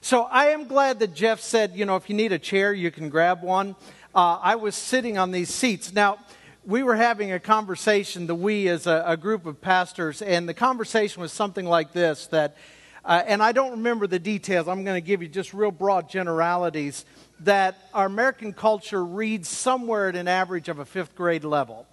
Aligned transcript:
So 0.00 0.22
I 0.24 0.46
am 0.46 0.68
glad 0.68 1.00
that 1.00 1.12
Jeff 1.12 1.40
said, 1.40 1.72
you 1.74 1.84
know, 1.84 1.96
if 1.96 2.08
you 2.08 2.14
need 2.14 2.30
a 2.30 2.38
chair, 2.38 2.72
you 2.72 2.92
can 2.92 3.08
grab 3.08 3.42
one. 3.42 3.74
Uh, 4.14 4.38
I 4.40 4.54
was 4.54 4.76
sitting 4.76 5.18
on 5.18 5.32
these 5.32 5.52
seats. 5.52 5.92
Now, 5.92 6.18
we 6.64 6.84
were 6.84 6.94
having 6.94 7.32
a 7.32 7.40
conversation, 7.40 8.28
the 8.28 8.34
we 8.34 8.68
as 8.68 8.86
a, 8.86 9.02
a 9.06 9.16
group 9.16 9.44
of 9.44 9.60
pastors, 9.60 10.22
and 10.22 10.48
the 10.48 10.54
conversation 10.54 11.20
was 11.20 11.32
something 11.32 11.66
like 11.66 11.92
this 11.92 12.26
that, 12.28 12.56
uh, 13.04 13.22
and 13.26 13.42
I 13.42 13.50
don't 13.50 13.72
remember 13.72 14.06
the 14.06 14.20
details, 14.20 14.68
I'm 14.68 14.84
going 14.84 15.00
to 15.00 15.06
give 15.06 15.20
you 15.20 15.28
just 15.28 15.52
real 15.52 15.72
broad 15.72 16.08
generalities, 16.08 17.04
that 17.40 17.76
our 17.92 18.06
American 18.06 18.52
culture 18.52 19.04
reads 19.04 19.48
somewhere 19.48 20.10
at 20.10 20.16
an 20.16 20.28
average 20.28 20.68
of 20.68 20.78
a 20.78 20.84
fifth 20.84 21.16
grade 21.16 21.44
level. 21.44 21.86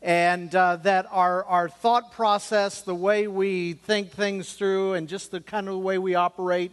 And 0.00 0.54
uh, 0.54 0.76
that 0.76 1.06
our, 1.10 1.44
our 1.44 1.68
thought 1.68 2.12
process, 2.12 2.80
the 2.80 2.94
way 2.94 3.28
we 3.28 3.74
think 3.74 4.12
things 4.12 4.54
through, 4.54 4.94
and 4.94 5.06
just 5.06 5.30
the 5.32 5.40
kind 5.40 5.68
of 5.68 5.78
way 5.78 5.98
we 5.98 6.14
operate 6.14 6.72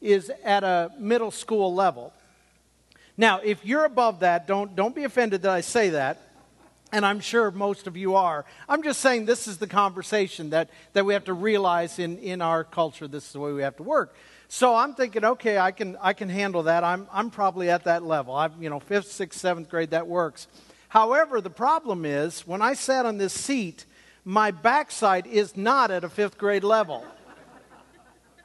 is 0.00 0.30
at 0.44 0.64
a 0.64 0.90
middle 0.98 1.30
school 1.30 1.74
level. 1.74 2.12
Now, 3.16 3.40
if 3.44 3.64
you're 3.64 3.84
above 3.84 4.20
that, 4.20 4.46
don't, 4.46 4.74
don't 4.74 4.94
be 4.94 5.04
offended 5.04 5.42
that 5.42 5.50
I 5.50 5.60
say 5.60 5.90
that 5.90 6.30
and 6.92 7.06
I'm 7.06 7.20
sure 7.20 7.50
most 7.50 7.86
of 7.86 7.96
you 7.96 8.16
are. 8.16 8.44
I'm 8.68 8.82
just 8.82 9.00
saying 9.00 9.26
this 9.26 9.46
is 9.46 9.58
the 9.58 9.66
conversation 9.66 10.50
that, 10.50 10.70
that 10.92 11.04
we 11.04 11.14
have 11.14 11.24
to 11.24 11.32
realize 11.32 11.98
in, 11.98 12.18
in 12.18 12.42
our 12.42 12.64
culture. 12.64 13.06
This 13.06 13.26
is 13.26 13.32
the 13.32 13.40
way 13.40 13.52
we 13.52 13.62
have 13.62 13.76
to 13.76 13.82
work. 13.82 14.14
So 14.48 14.74
I'm 14.74 14.94
thinking, 14.94 15.24
okay, 15.24 15.58
I 15.58 15.70
can, 15.70 15.96
I 16.00 16.12
can 16.12 16.28
handle 16.28 16.64
that. 16.64 16.82
I'm, 16.82 17.06
I'm 17.12 17.30
probably 17.30 17.70
at 17.70 17.84
that 17.84 18.02
level. 18.02 18.34
I'm, 18.34 18.52
you 18.60 18.68
know, 18.68 18.80
fifth, 18.80 19.12
sixth, 19.12 19.40
seventh 19.40 19.68
grade, 19.70 19.90
that 19.90 20.08
works. 20.08 20.48
However, 20.88 21.40
the 21.40 21.50
problem 21.50 22.04
is 22.04 22.46
when 22.46 22.60
I 22.60 22.74
sat 22.74 23.06
on 23.06 23.18
this 23.18 23.32
seat, 23.32 23.84
my 24.24 24.50
backside 24.50 25.26
is 25.28 25.56
not 25.56 25.92
at 25.92 26.02
a 26.02 26.08
fifth 26.08 26.36
grade 26.36 26.64
level 26.64 27.04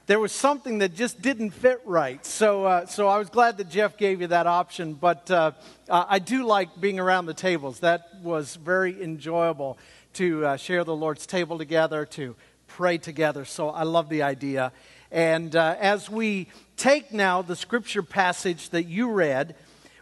there 0.08 0.20
was 0.20 0.32
something 0.32 0.80
that 0.80 0.94
just 0.94 1.20
didn't 1.22 1.52
fit 1.52 1.82
right. 1.84 2.24
So, 2.24 2.66
uh, 2.66 2.86
so 2.86 3.08
I 3.08 3.18
was 3.18 3.30
glad 3.30 3.58
that 3.58 3.70
Jeff 3.70 3.98
gave 3.98 4.22
you 4.22 4.28
that 4.28 4.46
option. 4.46 4.94
But 4.94 5.32
uh, 5.32 5.54
uh, 5.90 6.06
I 6.08 6.20
do 6.20 6.46
like 6.46 6.80
being 6.80 7.00
around 7.00 7.26
the 7.26 7.34
tables. 7.34 7.80
That 7.80 8.10
was 8.22 8.56
very 8.56 9.02
enjoyable 9.02 9.80
to 10.14 10.46
uh, 10.46 10.58
share 10.58 10.84
the 10.84 10.96
Lord's 10.96 11.26
table 11.26 11.58
together, 11.58 12.06
to 12.06 12.36
pray 12.68 13.00
together. 13.00 13.46
So 13.46 13.70
I 13.70 13.82
love 13.82 14.10
the 14.10 14.22
idea. 14.22 14.72
And 15.12 15.56
uh, 15.56 15.76
as 15.80 16.08
we 16.08 16.50
take 16.78 17.12
now 17.12 17.42
the 17.42 17.56
scripture 17.56 18.04
passage 18.04 18.70
that 18.70 18.84
you 18.84 19.10
read, 19.10 19.56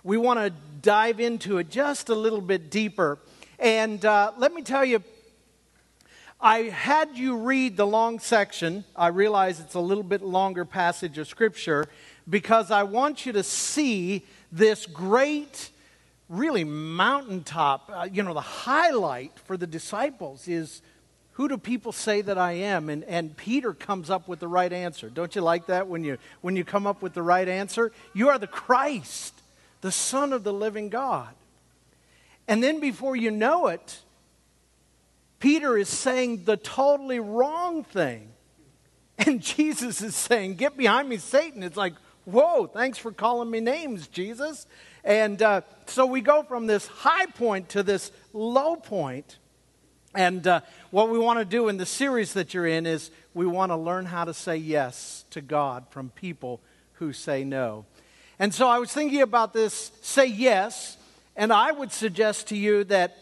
we 0.04 0.18
want 0.18 0.40
to 0.40 0.52
dive 0.82 1.22
into 1.22 1.60
it 1.60 1.70
just 1.70 2.10
a 2.10 2.16
little 2.16 2.42
bit 2.42 2.70
deeper. 2.70 3.20
And 3.58 4.04
uh, 4.04 4.34
let 4.38 4.54
me 4.54 4.64
tell 4.64 4.84
you, 4.84 5.02
I 6.44 6.64
had 6.64 7.18
you 7.18 7.38
read 7.38 7.78
the 7.78 7.88
long 7.88 8.20
section. 8.20 8.84
I 8.98 9.08
realize 9.08 9.62
it's 9.62 9.76
a 9.76 9.80
little 9.80 10.04
bit 10.04 10.22
longer 10.22 10.66
passage 10.66 11.18
of 11.18 11.30
Scripture 11.30 11.88
because 12.30 12.70
I 12.70 12.84
want 12.84 13.26
you 13.26 13.32
to 13.32 13.44
see 13.44 14.26
this 14.52 14.86
great, 14.86 15.70
really 16.28 16.66
mountaintop, 16.66 17.90
uh, 17.94 18.10
you 18.12 18.24
know, 18.24 18.34
the 18.34 18.42
highlight 18.42 19.40
for 19.46 19.56
the 19.56 19.66
disciples 19.66 20.50
is 20.50 20.82
who 21.32 21.48
do 21.48 21.58
people 21.58 21.94
say 21.94 22.20
that 22.20 22.38
I 22.38 22.52
am? 22.52 22.90
And, 22.90 23.06
and 23.06 23.38
Peter 23.38 23.74
comes 23.74 24.10
up 24.10 24.28
with 24.28 24.42
the 24.42 24.50
right 24.50 24.74
answer. 24.74 25.10
Don't 25.10 25.34
you 25.36 25.42
like 25.42 25.68
that 25.68 25.88
when 25.88 26.04
you, 26.04 26.18
when 26.42 26.58
you 26.58 26.66
come 26.66 26.86
up 26.86 27.02
with 27.02 27.14
the 27.14 27.24
right 27.24 27.48
answer? 27.48 27.94
You 28.14 28.28
are 28.28 28.38
the 28.38 28.48
Christ, 28.48 29.34
the 29.80 29.94
Son 29.94 30.34
of 30.34 30.44
the 30.44 30.54
living 30.54 30.90
God. 30.90 31.34
And 32.50 32.62
then 32.62 32.82
before 32.82 33.16
you 33.16 33.32
know 33.32 33.68
it, 33.68 34.02
Peter 35.44 35.78
is 35.78 35.90
saying 35.90 36.46
the 36.46 36.56
totally 36.56 37.20
wrong 37.20 37.84
thing. 37.84 38.30
And 39.18 39.42
Jesus 39.58 40.02
is 40.02 40.16
saying, 40.16 40.56
Get 40.56 40.78
behind 40.78 41.10
me, 41.10 41.18
Satan. 41.18 41.64
It's 41.64 41.76
like, 41.76 41.96
Whoa, 42.24 42.68
thanks 42.68 42.98
for 42.98 43.12
calling 43.12 43.52
me 43.52 43.60
names, 43.60 44.08
Jesus. 44.08 44.66
And 45.04 45.42
uh, 45.42 45.60
so 45.86 46.06
we 46.06 46.22
go 46.22 46.44
from 46.44 46.68
this 46.68 46.88
high 46.88 47.26
point 47.26 47.68
to 47.70 47.84
this 47.84 48.14
low 48.32 48.78
point. 48.78 49.38
And 50.16 50.48
uh, 50.48 50.62
what 50.92 51.10
we 51.10 51.20
want 51.20 51.40
to 51.40 51.46
do 51.46 51.68
in 51.68 51.76
the 51.76 51.86
series 51.86 52.32
that 52.36 52.54
you're 52.54 52.66
in 52.66 52.86
is 52.86 53.12
we 53.34 53.46
want 53.46 53.74
to 53.74 53.76
learn 53.76 54.06
how 54.06 54.24
to 54.24 54.34
say 54.34 54.56
yes 54.56 55.26
to 55.32 55.42
God 55.42 55.88
from 55.90 56.10
people 56.12 56.62
who 56.94 57.12
say 57.12 57.44
no. 57.44 57.84
And 58.40 58.54
so 58.54 58.70
I 58.70 58.80
was 58.80 58.94
thinking 58.94 59.22
about 59.22 59.52
this 59.52 59.92
say 60.02 60.26
yes, 60.26 60.96
and 61.36 61.52
I 61.52 61.74
would 61.74 61.92
suggest 61.92 62.48
to 62.48 62.56
you 62.56 62.86
that 62.86 63.18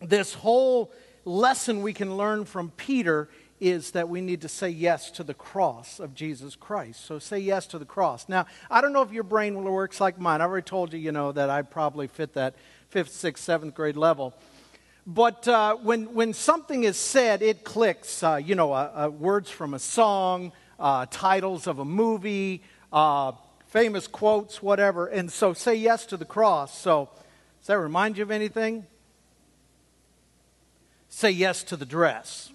this 0.00 0.32
whole 0.32 0.90
lesson 1.24 1.82
we 1.82 1.92
can 1.92 2.16
learn 2.16 2.44
from 2.44 2.70
Peter 2.70 3.28
is 3.60 3.92
that 3.92 4.08
we 4.08 4.20
need 4.20 4.40
to 4.42 4.48
say 4.48 4.68
yes 4.68 5.10
to 5.12 5.24
the 5.24 5.34
cross 5.34 6.00
of 6.00 6.14
Jesus 6.14 6.56
Christ. 6.56 7.04
So 7.04 7.18
say 7.18 7.38
yes 7.38 7.66
to 7.68 7.78
the 7.78 7.84
cross. 7.84 8.28
Now, 8.28 8.46
I 8.70 8.80
don't 8.80 8.92
know 8.92 9.02
if 9.02 9.12
your 9.12 9.22
brain 9.22 9.62
works 9.62 10.00
like 10.00 10.18
mine. 10.18 10.40
I 10.40 10.44
already 10.44 10.64
told 10.64 10.92
you, 10.92 10.98
you 10.98 11.12
know, 11.12 11.32
that 11.32 11.50
I 11.50 11.62
probably 11.62 12.06
fit 12.06 12.34
that 12.34 12.54
fifth, 12.88 13.12
sixth, 13.12 13.44
seventh 13.44 13.74
grade 13.74 13.96
level. 13.96 14.34
But 15.06 15.46
uh, 15.46 15.76
when, 15.76 16.14
when 16.14 16.32
something 16.32 16.84
is 16.84 16.96
said, 16.96 17.42
it 17.42 17.64
clicks. 17.64 18.22
Uh, 18.22 18.36
you 18.36 18.54
know, 18.54 18.72
uh, 18.72 19.06
uh 19.06 19.10
words 19.10 19.50
from 19.50 19.74
a 19.74 19.78
song, 19.78 20.52
uh, 20.78 21.06
titles 21.10 21.66
of 21.66 21.78
a 21.78 21.84
movie, 21.84 22.62
uh, 22.92 23.32
famous 23.66 24.06
quotes, 24.06 24.62
whatever. 24.62 25.06
And 25.06 25.30
so 25.30 25.52
say 25.52 25.74
yes 25.74 26.06
to 26.06 26.16
the 26.16 26.24
cross. 26.24 26.76
So, 26.78 27.10
does 27.60 27.68
that 27.68 27.78
remind 27.78 28.18
you 28.18 28.22
of 28.24 28.30
anything? 28.30 28.86
Say 31.14 31.30
yes 31.30 31.62
to 31.62 31.76
the 31.76 31.86
dress. 31.86 32.50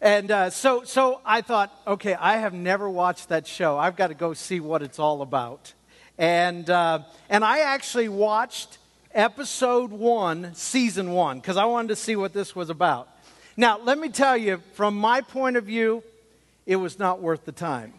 And 0.00 0.30
uh, 0.30 0.50
so, 0.50 0.84
so 0.84 1.20
I 1.24 1.40
thought, 1.40 1.72
okay, 1.88 2.14
I 2.14 2.36
have 2.36 2.54
never 2.54 2.88
watched 2.88 3.30
that 3.30 3.48
show. 3.48 3.76
I've 3.76 3.96
got 3.96 4.08
to 4.08 4.14
go 4.14 4.32
see 4.32 4.60
what 4.60 4.80
it's 4.80 5.00
all 5.00 5.22
about. 5.22 5.72
And, 6.18 6.70
uh, 6.70 7.00
and 7.28 7.44
I 7.44 7.60
actually 7.60 8.08
watched 8.08 8.78
episode 9.12 9.90
one, 9.90 10.54
season 10.54 11.10
one, 11.10 11.40
because 11.40 11.56
I 11.56 11.64
wanted 11.64 11.88
to 11.88 11.96
see 11.96 12.14
what 12.14 12.32
this 12.32 12.54
was 12.54 12.70
about. 12.70 13.08
Now, 13.56 13.80
let 13.80 13.98
me 13.98 14.08
tell 14.08 14.36
you, 14.36 14.62
from 14.74 14.96
my 14.96 15.22
point 15.22 15.56
of 15.56 15.64
view, 15.64 16.04
it 16.64 16.76
was 16.76 16.96
not 16.96 17.20
worth 17.20 17.44
the 17.44 17.52
time. 17.52 17.92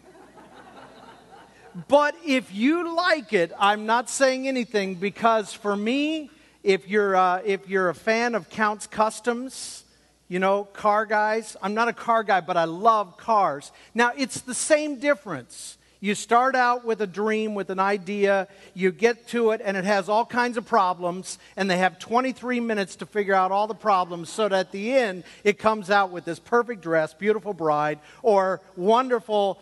but 1.90 2.16
if 2.26 2.54
you 2.54 2.96
like 2.96 3.34
it, 3.34 3.52
I'm 3.60 3.86
not 3.86 4.10
saying 4.10 4.48
anything 4.48 4.96
because 4.96 5.52
for 5.52 5.76
me, 5.76 6.32
if 6.68 6.90
you're, 6.90 7.16
uh, 7.16 7.42
if 7.46 7.70
you're 7.70 7.88
a 7.88 7.96
fan 7.96 8.36
of 8.36 8.50
Count's 8.50 8.88
Kustoms, 8.88 9.84
you 10.28 10.38
know, 10.38 10.66
car 10.66 11.06
guys, 11.06 11.56
I'm 11.62 11.74
not 11.74 11.88
a 11.88 11.94
car 11.94 12.24
guy, 12.24 12.42
but 12.42 12.58
I 12.58 12.66
love 12.66 13.16
cars. 13.16 13.72
Now, 13.96 14.12
it's 14.18 14.42
the 14.42 14.54
same 14.54 15.00
difference. 15.00 15.78
You 16.02 16.14
start 16.14 16.56
out 16.56 16.84
with 16.84 17.02
a 17.02 17.08
dream, 17.08 17.56
with 17.56 17.70
an 17.70 17.80
idea, 17.80 18.50
you 18.74 18.92
get 18.92 19.30
to 19.30 19.52
it, 19.52 19.62
and 19.64 19.78
it 19.78 19.86
has 19.86 20.10
all 20.10 20.26
kinds 20.26 20.58
of 20.58 20.66
problems, 20.66 21.40
and 21.56 21.72
they 21.72 21.78
have 21.78 22.00
23 22.00 22.60
minutes 22.60 22.98
to 22.98 23.06
figure 23.06 23.34
out 23.34 23.54
all 23.54 23.68
the 23.68 23.74
problems 23.74 24.30
so 24.30 24.50
that 24.50 24.60
at 24.60 24.72
the 24.74 24.92
end 24.92 25.24
it 25.46 25.58
comes 25.58 25.90
out 25.90 26.12
with 26.12 26.26
this 26.26 26.38
perfect 26.38 26.82
dress, 26.82 27.14
beautiful 27.14 27.54
bride, 27.54 28.00
or 28.24 28.60
wonderful 28.76 29.58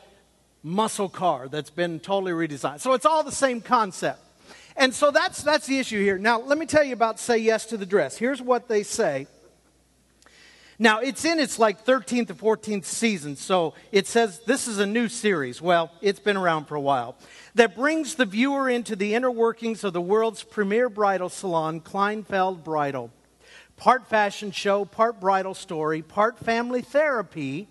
muscle 0.63 1.09
car 1.09 1.49
that's 1.49 1.69
been 1.69 1.99
totally 1.99 2.31
redesigned. 2.31 2.79
So 2.79 2.93
it's 2.93 3.05
all 3.05 3.21
the 3.21 3.31
same 3.31 3.61
concept. 3.61 4.24
And 4.77 4.93
so 4.93 5.11
that's, 5.11 5.41
that's 5.41 5.67
the 5.67 5.79
issue 5.79 6.01
here. 6.01 6.17
Now, 6.17 6.41
let 6.41 6.57
me 6.57 6.65
tell 6.65 6.83
you 6.83 6.93
about 6.93 7.19
Say 7.19 7.37
Yes 7.37 7.65
to 7.67 7.77
the 7.77 7.85
Dress. 7.85 8.17
Here's 8.17 8.41
what 8.41 8.67
they 8.67 8.83
say. 8.83 9.27
Now, 10.77 10.99
it's 10.99 11.23
in 11.23 11.39
its 11.39 11.57
like 11.57 11.85
13th 11.85 12.31
or 12.31 12.57
14th 12.57 12.83
season, 12.83 13.37
so 13.37 13.75
it 13.93 14.07
says 14.07 14.41
this 14.45 14.67
is 14.67 14.77
a 14.77 14.85
new 14.85 15.07
series. 15.07 15.61
Well, 15.61 15.89
it's 16.01 16.19
been 16.19 16.35
around 16.35 16.65
for 16.65 16.75
a 16.75 16.81
while. 16.81 17.15
That 17.53 17.77
brings 17.77 18.15
the 18.15 18.25
viewer 18.25 18.69
into 18.69 18.97
the 18.97 19.15
inner 19.15 19.31
workings 19.31 19.85
of 19.85 19.93
the 19.93 20.01
world's 20.01 20.43
premier 20.43 20.89
bridal 20.89 21.29
salon, 21.29 21.79
Kleinfeld 21.79 22.65
Bridal. 22.65 23.09
Part 23.77 24.07
fashion 24.07 24.51
show, 24.51 24.83
part 24.83 25.21
bridal 25.21 25.53
story, 25.53 26.01
part 26.01 26.37
family 26.39 26.81
therapy. 26.81 27.69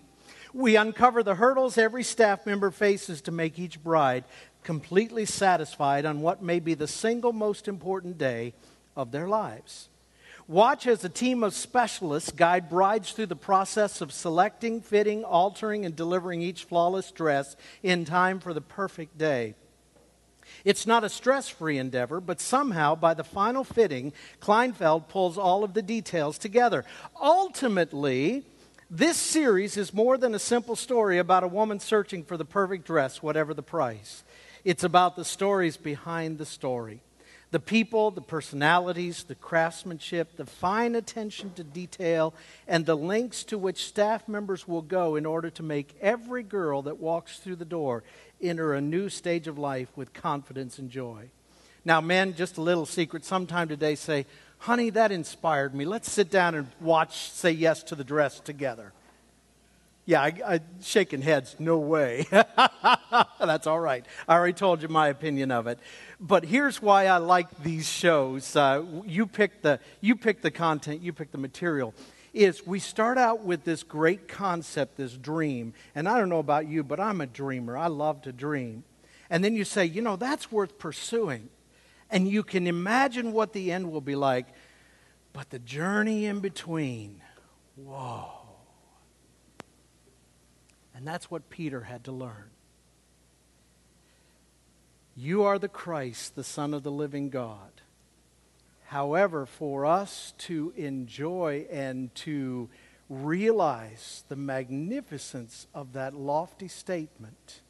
We 0.51 0.75
uncover 0.75 1.21
the 1.21 1.35
hurdles 1.35 1.77
every 1.77 2.03
staff 2.03 2.45
member 2.47 2.71
faces 2.71 3.21
to 3.23 3.31
make 3.31 3.59
each 3.59 3.83
bride 3.83 4.23
completely 4.65 5.25
satisfied 5.25 6.05
on 6.05 6.19
what 6.19 6.41
may 6.41 6.59
be 6.59 6.73
the 6.73 6.87
single 6.87 7.31
most 7.31 7.69
important 7.69 8.17
day 8.17 8.53
of 8.97 9.11
their 9.11 9.27
lives. 9.27 9.87
Watch 10.47 10.85
as 10.85 11.03
a 11.03 11.09
team 11.09 11.43
of 11.43 11.53
specialists 11.53 12.31
guide 12.31 12.69
brides 12.69 13.11
through 13.11 13.27
the 13.27 13.35
process 13.35 14.01
of 14.01 14.11
selecting, 14.11 14.81
fitting, 14.81 15.23
altering, 15.23 15.85
and 15.85 15.95
delivering 15.95 16.41
each 16.41 16.65
flawless 16.65 17.11
dress 17.11 17.55
in 17.81 18.05
time 18.05 18.39
for 18.39 18.53
the 18.53 18.61
perfect 18.61 19.17
day. 19.17 19.55
It's 20.63 20.85
not 20.85 21.03
a 21.03 21.09
stress 21.09 21.49
free 21.49 21.77
endeavor, 21.77 22.19
but 22.19 22.39
somehow, 22.39 22.95
by 22.95 23.13
the 23.15 23.23
final 23.23 23.63
fitting, 23.63 24.13
Kleinfeld 24.39 25.07
pulls 25.07 25.37
all 25.37 25.63
of 25.63 25.73
the 25.73 25.81
details 25.81 26.37
together. 26.37 26.85
Ultimately, 27.19 28.43
this 28.89 29.17
series 29.17 29.77
is 29.77 29.93
more 29.93 30.17
than 30.17 30.35
a 30.35 30.39
simple 30.39 30.75
story 30.75 31.17
about 31.17 31.43
a 31.43 31.47
woman 31.47 31.79
searching 31.79 32.23
for 32.23 32.37
the 32.37 32.45
perfect 32.45 32.85
dress, 32.85 33.23
whatever 33.23 33.55
the 33.55 33.63
price. 33.63 34.23
It's 34.65 34.83
about 34.83 35.15
the 35.15 35.23
stories 35.23 35.77
behind 35.77 36.39
the 36.39 36.45
story. 36.45 36.99
The 37.51 37.59
people, 37.59 38.09
the 38.09 38.19
personalities, 38.19 39.23
the 39.23 39.35
craftsmanship, 39.35 40.35
the 40.35 40.47
fine 40.47 40.95
attention 40.95 41.53
to 41.53 41.63
detail, 41.63 42.33
and 42.67 42.85
the 42.85 42.97
lengths 42.97 43.43
to 43.45 43.59
which 43.59 43.85
staff 43.85 44.27
members 44.27 44.67
will 44.67 44.81
go 44.81 45.15
in 45.15 45.25
order 45.27 45.51
to 45.51 45.63
make 45.63 45.95
every 46.01 46.41
girl 46.41 46.81
that 46.81 46.97
walks 46.97 47.37
through 47.37 47.57
the 47.57 47.63
door 47.63 48.03
enter 48.41 48.73
a 48.73 48.81
new 48.81 49.07
stage 49.07 49.47
of 49.47 49.59
life 49.59 49.89
with 49.95 50.13
confidence 50.13 50.79
and 50.79 50.89
joy. 50.89 51.29
Now, 51.85 52.01
men, 52.01 52.33
just 52.33 52.57
a 52.57 52.61
little 52.61 52.87
secret, 52.87 53.23
sometime 53.23 53.67
today 53.67 53.93
say, 53.93 54.25
Honey, 54.57 54.89
that 54.89 55.11
inspired 55.11 55.75
me. 55.75 55.85
Let's 55.85 56.11
sit 56.11 56.31
down 56.31 56.55
and 56.55 56.67
watch 56.81 57.29
Say 57.29 57.51
Yes 57.51 57.83
to 57.83 57.95
the 57.95 58.03
Dress 58.03 58.39
together. 58.39 58.93
Yeah, 60.07 60.21
I, 60.21 60.33
I 60.45 60.59
shaking 60.83 61.23
heads. 61.23 61.55
No 61.57 61.79
way. 61.79 62.27
That's 63.39 63.65
all 63.65 63.79
right. 63.79 64.05
I 64.27 64.35
already 64.35 64.53
told 64.53 64.83
you 64.83 64.87
my 64.87 65.07
opinion 65.07 65.49
of 65.51 65.65
it. 65.65 65.79
But 66.19 66.45
here's 66.45 66.79
why 66.79 67.07
I 67.07 67.17
like 67.17 67.63
these 67.63 67.89
shows. 67.89 68.55
Uh, 68.55 68.83
you 69.03 69.25
pick 69.25 69.63
the 69.63 69.79
you 70.01 70.15
pick 70.15 70.41
the 70.41 70.51
content. 70.51 71.01
You 71.01 71.11
pick 71.11 71.31
the 71.31 71.39
material. 71.39 71.95
Is 72.33 72.67
we 72.67 72.79
start 72.79 73.17
out 73.17 73.43
with 73.43 73.63
this 73.63 73.81
great 73.81 74.27
concept, 74.27 74.97
this 74.97 75.17
dream, 75.17 75.73
and 75.95 76.07
I 76.07 76.19
don't 76.19 76.29
know 76.29 76.39
about 76.39 76.67
you, 76.67 76.83
but 76.83 76.99
I'm 76.99 77.21
a 77.21 77.25
dreamer. 77.25 77.77
I 77.77 77.87
love 77.87 78.21
to 78.23 78.31
dream. 78.31 78.83
And 79.29 79.43
then 79.43 79.55
you 79.55 79.63
say, 79.63 79.85
you 79.85 80.01
know, 80.01 80.17
that's 80.17 80.51
worth 80.51 80.77
pursuing, 80.77 81.49
and 82.11 82.27
you 82.27 82.43
can 82.43 82.67
imagine 82.67 83.31
what 83.31 83.53
the 83.53 83.71
end 83.71 83.89
will 83.89 84.01
be 84.01 84.15
like. 84.15 84.47
But 85.33 85.49
the 85.49 85.59
journey 85.59 86.25
in 86.25 86.41
between, 86.41 87.21
whoa. 87.75 88.44
And 90.95 91.05
that's 91.05 91.29
what 91.29 91.49
Peter 91.49 91.81
had 91.81 92.05
to 92.05 92.11
learn. 92.11 92.49
You 95.15 95.43
are 95.43 95.59
the 95.59 95.67
Christ, 95.67 96.35
the 96.35 96.43
Son 96.43 96.73
of 96.73 96.83
the 96.83 96.91
living 96.91 97.29
God. 97.29 97.81
However, 98.87 99.45
for 99.45 99.85
us 99.85 100.33
to 100.39 100.73
enjoy 100.75 101.65
and 101.71 102.13
to 102.15 102.69
realize 103.09 104.23
the 104.29 104.35
magnificence 104.35 105.67
of 105.73 105.93
that 105.93 106.13
lofty 106.13 106.67
statement, 106.67 107.61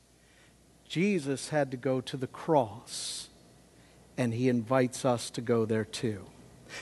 Jesus 0.88 1.50
had 1.50 1.72
to 1.72 1.78
go 1.78 2.02
to 2.02 2.18
the 2.18 2.28
cross, 2.28 3.30
and 4.18 4.34
he 4.34 4.50
invites 4.50 5.04
us 5.04 5.30
to 5.32 5.42
go 5.42 5.66
there 5.66 5.86
too. 5.86 6.26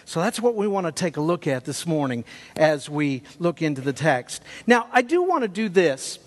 So 0.06 0.20
that's 0.20 0.42
what 0.42 0.56
we 0.56 0.68
want 0.68 0.88
to 0.88 0.92
take 0.92 1.18
a 1.18 1.22
look 1.22 1.48
at 1.48 1.66
this 1.66 1.86
morning 1.86 2.26
as 2.56 2.90
we 2.90 3.24
look 3.40 3.62
into 3.62 3.82
the 3.82 3.94
text. 3.94 4.42
Now, 4.66 4.88
I 4.92 5.02
do 5.02 5.24
want 5.24 5.44
to 5.44 5.48
do 5.48 5.70
this 5.70 6.20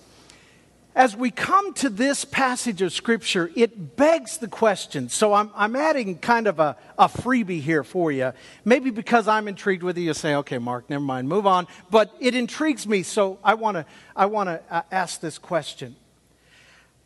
as 0.96 1.14
we 1.14 1.30
come 1.30 1.74
to 1.74 1.90
this 1.90 2.24
passage 2.24 2.80
of 2.80 2.90
Scripture, 2.90 3.50
it 3.54 3.96
begs 3.96 4.38
the 4.38 4.48
question. 4.48 5.10
So 5.10 5.34
I'm, 5.34 5.50
I'm 5.54 5.76
adding 5.76 6.16
kind 6.16 6.46
of 6.46 6.58
a, 6.58 6.74
a 6.98 7.06
freebie 7.06 7.60
here 7.60 7.84
for 7.84 8.10
you. 8.10 8.32
Maybe 8.64 8.88
because 8.88 9.28
I'm 9.28 9.46
intrigued 9.46 9.82
with 9.82 9.98
you, 9.98 10.04
you 10.04 10.14
say, 10.14 10.34
okay, 10.36 10.56
Mark, 10.56 10.88
never 10.88 11.04
mind, 11.04 11.28
move 11.28 11.46
on. 11.46 11.66
But 11.90 12.16
it 12.18 12.34
intrigues 12.34 12.86
me, 12.88 13.02
so 13.02 13.38
I 13.44 13.54
want 13.54 13.76
to 13.76 13.84
I 14.16 14.24
wanna 14.24 14.62
uh, 14.70 14.82
ask 14.90 15.20
this 15.20 15.36
question. 15.36 15.96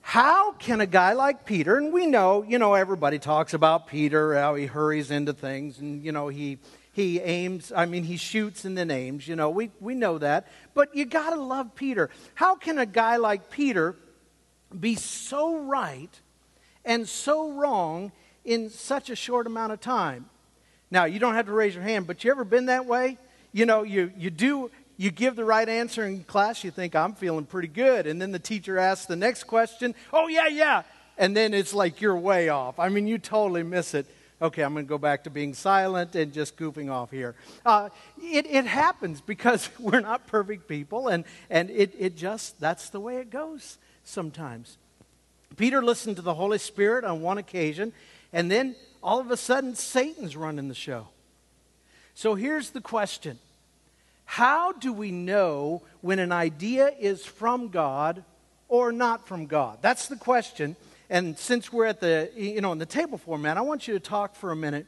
How 0.02 0.52
can 0.52 0.80
a 0.80 0.86
guy 0.86 1.12
like 1.14 1.44
Peter, 1.44 1.76
and 1.76 1.92
we 1.92 2.06
know, 2.06 2.44
you 2.46 2.60
know, 2.60 2.74
everybody 2.74 3.18
talks 3.18 3.54
about 3.54 3.88
Peter, 3.88 4.36
how 4.36 4.54
he 4.54 4.66
hurries 4.66 5.10
into 5.10 5.32
things, 5.32 5.80
and, 5.80 6.04
you 6.04 6.12
know, 6.12 6.28
he 6.28 6.58
he 6.92 7.20
aims, 7.20 7.72
I 7.74 7.86
mean, 7.86 8.04
he 8.04 8.16
shoots 8.16 8.64
and 8.64 8.76
then 8.76 8.90
aims, 8.90 9.28
you 9.28 9.36
know, 9.36 9.50
we, 9.50 9.70
we 9.80 9.94
know 9.94 10.18
that. 10.18 10.48
But 10.74 10.94
you 10.94 11.04
got 11.04 11.30
to 11.30 11.40
love 11.40 11.74
Peter. 11.74 12.10
How 12.34 12.56
can 12.56 12.78
a 12.78 12.86
guy 12.86 13.16
like 13.16 13.50
Peter 13.50 13.94
be 14.78 14.96
so 14.96 15.58
right 15.58 16.10
and 16.84 17.08
so 17.08 17.52
wrong 17.52 18.10
in 18.44 18.70
such 18.70 19.08
a 19.08 19.16
short 19.16 19.46
amount 19.46 19.72
of 19.72 19.80
time? 19.80 20.28
Now, 20.90 21.04
you 21.04 21.20
don't 21.20 21.34
have 21.34 21.46
to 21.46 21.52
raise 21.52 21.74
your 21.74 21.84
hand, 21.84 22.08
but 22.08 22.24
you 22.24 22.32
ever 22.32 22.44
been 22.44 22.66
that 22.66 22.86
way? 22.86 23.18
You 23.52 23.66
know, 23.66 23.84
you, 23.84 24.12
you 24.16 24.30
do, 24.30 24.72
you 24.96 25.12
give 25.12 25.36
the 25.36 25.44
right 25.44 25.68
answer 25.68 26.04
in 26.04 26.24
class, 26.24 26.64
you 26.64 26.72
think, 26.72 26.96
I'm 26.96 27.14
feeling 27.14 27.46
pretty 27.46 27.68
good. 27.68 28.08
And 28.08 28.20
then 28.20 28.32
the 28.32 28.40
teacher 28.40 28.78
asks 28.78 29.06
the 29.06 29.14
next 29.14 29.44
question, 29.44 29.94
oh, 30.12 30.26
yeah, 30.26 30.48
yeah. 30.48 30.82
And 31.16 31.36
then 31.36 31.54
it's 31.54 31.72
like 31.72 32.00
you're 32.00 32.16
way 32.16 32.48
off. 32.48 32.80
I 32.80 32.88
mean, 32.88 33.06
you 33.06 33.18
totally 33.18 33.62
miss 33.62 33.94
it 33.94 34.06
okay, 34.40 34.62
I'm 34.62 34.72
going 34.72 34.84
to 34.84 34.88
go 34.88 34.98
back 34.98 35.24
to 35.24 35.30
being 35.30 35.54
silent 35.54 36.14
and 36.14 36.32
just 36.32 36.56
goofing 36.56 36.90
off 36.90 37.10
here. 37.10 37.34
Uh, 37.64 37.90
it, 38.22 38.46
it 38.46 38.66
happens 38.66 39.20
because 39.20 39.68
we're 39.78 40.00
not 40.00 40.26
perfect 40.26 40.68
people, 40.68 41.08
and, 41.08 41.24
and 41.48 41.70
it, 41.70 41.94
it 41.98 42.16
just, 42.16 42.58
that's 42.60 42.90
the 42.90 43.00
way 43.00 43.16
it 43.16 43.30
goes 43.30 43.78
sometimes. 44.04 44.78
Peter 45.56 45.82
listened 45.82 46.16
to 46.16 46.22
the 46.22 46.34
Holy 46.34 46.58
Spirit 46.58 47.04
on 47.04 47.20
one 47.20 47.38
occasion, 47.38 47.92
and 48.32 48.50
then 48.50 48.76
all 49.02 49.20
of 49.20 49.30
a 49.30 49.36
sudden, 49.36 49.74
Satan's 49.74 50.36
running 50.36 50.68
the 50.68 50.74
show. 50.74 51.08
So 52.14 52.34
here's 52.34 52.70
the 52.70 52.80
question 52.80 53.38
How 54.24 54.72
do 54.72 54.92
we 54.92 55.10
know 55.10 55.82
when 56.00 56.18
an 56.18 56.32
idea 56.32 56.92
is 56.98 57.24
from 57.24 57.68
God 57.68 58.24
or 58.68 58.92
not 58.92 59.26
from 59.26 59.46
God? 59.46 59.78
That's 59.82 60.08
the 60.08 60.16
question. 60.16 60.76
And 61.10 61.36
since 61.36 61.72
we're 61.72 61.86
at 61.86 61.98
the, 61.98 62.30
you 62.36 62.60
know, 62.60 62.70
in 62.70 62.78
the 62.78 62.86
table 62.86 63.18
format, 63.18 63.56
I 63.56 63.62
want 63.62 63.88
you 63.88 63.94
to 63.94 64.00
talk 64.00 64.36
for 64.36 64.52
a 64.52 64.56
minute. 64.56 64.86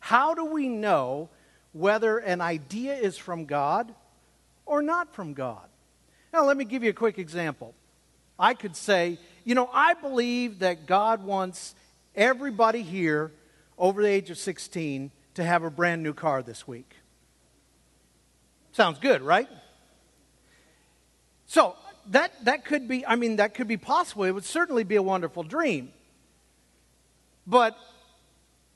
How 0.00 0.34
do 0.34 0.46
we 0.46 0.68
know 0.68 1.28
whether 1.72 2.16
an 2.16 2.40
idea 2.40 2.94
is 2.94 3.18
from 3.18 3.44
God 3.44 3.94
or 4.64 4.80
not 4.80 5.14
from 5.14 5.34
God? 5.34 5.68
Now, 6.32 6.46
let 6.46 6.56
me 6.56 6.64
give 6.64 6.82
you 6.82 6.88
a 6.88 6.94
quick 6.94 7.18
example. 7.18 7.74
I 8.38 8.54
could 8.54 8.74
say, 8.74 9.18
you 9.44 9.54
know, 9.54 9.68
I 9.70 9.92
believe 9.92 10.60
that 10.60 10.86
God 10.86 11.22
wants 11.22 11.74
everybody 12.16 12.80
here 12.80 13.32
over 13.76 14.00
the 14.00 14.08
age 14.08 14.30
of 14.30 14.38
16 14.38 15.10
to 15.34 15.44
have 15.44 15.62
a 15.62 15.70
brand 15.70 16.02
new 16.02 16.14
car 16.14 16.42
this 16.42 16.66
week. 16.66 16.96
Sounds 18.72 18.98
good, 18.98 19.20
right? 19.20 19.48
So 21.44 21.76
that, 22.10 22.32
that 22.44 22.64
could 22.64 22.88
be, 22.88 23.06
I 23.06 23.16
mean, 23.16 23.36
that 23.36 23.54
could 23.54 23.68
be 23.68 23.76
possible. 23.76 24.24
It 24.24 24.32
would 24.32 24.44
certainly 24.44 24.84
be 24.84 24.96
a 24.96 25.02
wonderful 25.02 25.42
dream. 25.42 25.92
But 27.46 27.76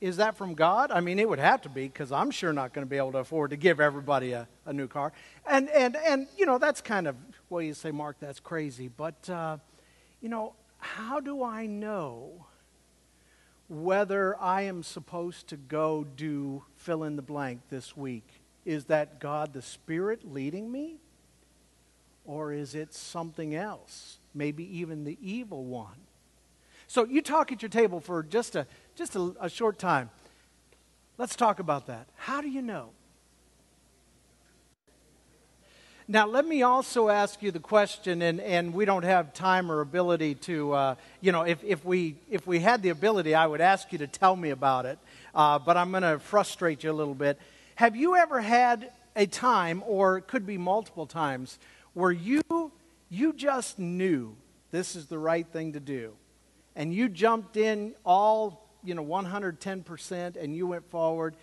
is 0.00 0.18
that 0.18 0.36
from 0.36 0.54
God? 0.54 0.90
I 0.90 1.00
mean, 1.00 1.18
it 1.18 1.28
would 1.28 1.38
have 1.38 1.62
to 1.62 1.68
be 1.68 1.88
because 1.88 2.12
I'm 2.12 2.30
sure 2.30 2.52
not 2.52 2.72
going 2.72 2.86
to 2.86 2.90
be 2.90 2.96
able 2.96 3.12
to 3.12 3.18
afford 3.18 3.50
to 3.50 3.56
give 3.56 3.80
everybody 3.80 4.32
a, 4.32 4.46
a 4.64 4.72
new 4.72 4.88
car. 4.88 5.12
And, 5.46 5.68
and, 5.70 5.96
and, 5.96 6.26
you 6.36 6.46
know, 6.46 6.58
that's 6.58 6.80
kind 6.80 7.06
of, 7.06 7.16
well, 7.48 7.62
you 7.62 7.74
say, 7.74 7.90
Mark, 7.90 8.16
that's 8.20 8.40
crazy. 8.40 8.88
But, 8.88 9.28
uh, 9.30 9.58
you 10.20 10.28
know, 10.28 10.54
how 10.78 11.20
do 11.20 11.42
I 11.42 11.66
know 11.66 12.46
whether 13.68 14.40
I 14.40 14.62
am 14.62 14.82
supposed 14.82 15.48
to 15.48 15.56
go 15.56 16.04
do 16.04 16.64
fill 16.76 17.02
in 17.04 17.16
the 17.16 17.22
blank 17.22 17.62
this 17.70 17.96
week? 17.96 18.26
Is 18.64 18.84
that 18.86 19.20
God 19.20 19.52
the 19.52 19.62
Spirit 19.62 20.30
leading 20.30 20.70
me? 20.70 20.98
Or 22.26 22.52
is 22.52 22.74
it 22.74 22.92
something 22.92 23.54
else? 23.54 24.18
Maybe 24.34 24.64
even 24.78 25.04
the 25.04 25.16
evil 25.22 25.64
one. 25.64 25.96
So 26.88 27.04
you 27.04 27.22
talk 27.22 27.52
at 27.52 27.62
your 27.62 27.68
table 27.68 28.00
for 28.00 28.22
just 28.22 28.56
a, 28.56 28.66
just 28.94 29.16
a, 29.16 29.34
a 29.40 29.48
short 29.48 29.78
time. 29.78 30.10
Let's 31.18 31.34
talk 31.34 31.60
about 31.60 31.86
that. 31.86 32.06
How 32.16 32.40
do 32.40 32.48
you 32.48 32.62
know? 32.62 32.90
Now, 36.08 36.26
let 36.28 36.46
me 36.46 36.62
also 36.62 37.08
ask 37.08 37.42
you 37.42 37.50
the 37.50 37.58
question, 37.58 38.22
and, 38.22 38.40
and 38.40 38.72
we 38.72 38.84
don't 38.84 39.02
have 39.02 39.32
time 39.32 39.72
or 39.72 39.80
ability 39.80 40.36
to, 40.36 40.72
uh, 40.72 40.94
you 41.20 41.32
know, 41.32 41.42
if, 41.42 41.64
if, 41.64 41.84
we, 41.84 42.14
if 42.30 42.46
we 42.46 42.60
had 42.60 42.80
the 42.82 42.90
ability, 42.90 43.34
I 43.34 43.44
would 43.44 43.60
ask 43.60 43.90
you 43.90 43.98
to 43.98 44.06
tell 44.06 44.36
me 44.36 44.50
about 44.50 44.86
it, 44.86 45.00
uh, 45.34 45.58
but 45.58 45.76
I'm 45.76 45.90
going 45.90 46.04
to 46.04 46.20
frustrate 46.20 46.84
you 46.84 46.92
a 46.92 46.94
little 46.94 47.16
bit. 47.16 47.40
Have 47.74 47.96
you 47.96 48.14
ever 48.14 48.40
had 48.40 48.92
a 49.16 49.26
time, 49.26 49.82
or 49.84 50.18
it 50.18 50.28
could 50.28 50.46
be 50.46 50.58
multiple 50.58 51.06
times, 51.06 51.58
where 51.96 52.12
you, 52.12 52.42
you 53.08 53.32
just 53.32 53.78
knew 53.78 54.36
this 54.70 54.96
is 54.96 55.06
the 55.06 55.18
right 55.18 55.46
thing 55.46 55.72
to 55.72 55.80
do. 55.80 56.12
And 56.76 56.92
you 56.92 57.08
jumped 57.08 57.56
in 57.56 57.94
all, 58.04 58.68
you 58.84 58.94
know, 58.94 59.02
110% 59.02 60.36
and 60.36 60.54
you 60.54 60.66
went 60.66 60.90
forward 60.90 61.36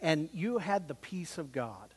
and 0.00 0.30
you 0.32 0.56
had 0.56 0.88
the 0.88 0.94
peace 0.94 1.36
of 1.36 1.52
God 1.52 1.92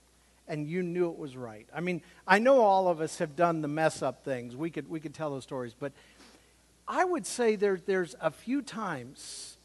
and 0.46 0.68
you 0.68 0.84
knew 0.84 1.10
it 1.10 1.18
was 1.18 1.38
right. 1.38 1.66
I 1.74 1.80
mean, 1.80 2.02
I 2.28 2.40
know 2.40 2.60
all 2.60 2.90
of 2.90 3.00
us 3.00 3.20
have 3.20 3.38
done 3.38 3.62
the 3.62 3.70
mess 3.70 4.02
up 4.02 4.26
things. 4.26 4.58
We 4.58 4.70
could, 4.70 4.90
we 4.90 5.00
could 5.00 5.14
tell 5.14 5.30
those 5.30 5.44
stories, 5.44 5.74
but 5.80 5.94
I 6.90 7.06
would 7.06 7.26
say 7.26 7.56
there, 7.56 7.80
there's 7.86 8.18
a 8.20 8.30
few 8.30 8.62
times, 8.62 9.56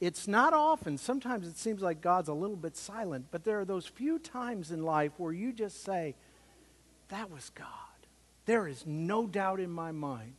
it's 0.00 0.26
not 0.26 0.52
often, 0.52 0.98
sometimes 0.98 1.46
it 1.46 1.56
seems 1.56 1.82
like 1.82 2.00
God's 2.00 2.28
a 2.28 2.34
little 2.34 2.56
bit 2.56 2.76
silent, 2.76 3.26
but 3.30 3.44
there 3.44 3.60
are 3.60 3.64
those 3.64 3.86
few 3.86 4.18
times 4.18 4.72
in 4.72 4.82
life 4.82 5.12
where 5.18 5.32
you 5.32 5.52
just 5.52 5.84
say, 5.84 6.16
that 7.08 7.30
was 7.30 7.50
God. 7.54 7.66
There 8.46 8.66
is 8.66 8.84
no 8.86 9.26
doubt 9.26 9.60
in 9.60 9.70
my 9.70 9.92
mind. 9.92 10.34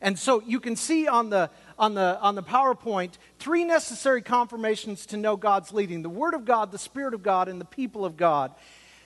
And 0.00 0.18
so 0.18 0.42
you 0.44 0.58
can 0.58 0.74
see 0.74 1.06
on 1.06 1.30
the, 1.30 1.48
on, 1.78 1.94
the, 1.94 2.18
on 2.20 2.34
the 2.34 2.42
PowerPoint 2.42 3.12
three 3.38 3.64
necessary 3.64 4.20
confirmations 4.20 5.06
to 5.06 5.16
know 5.16 5.36
God's 5.36 5.72
leading 5.72 6.02
the 6.02 6.10
Word 6.10 6.34
of 6.34 6.44
God, 6.44 6.72
the 6.72 6.78
Spirit 6.78 7.14
of 7.14 7.22
God, 7.22 7.48
and 7.48 7.60
the 7.60 7.64
people 7.64 8.04
of 8.04 8.16
God. 8.16 8.52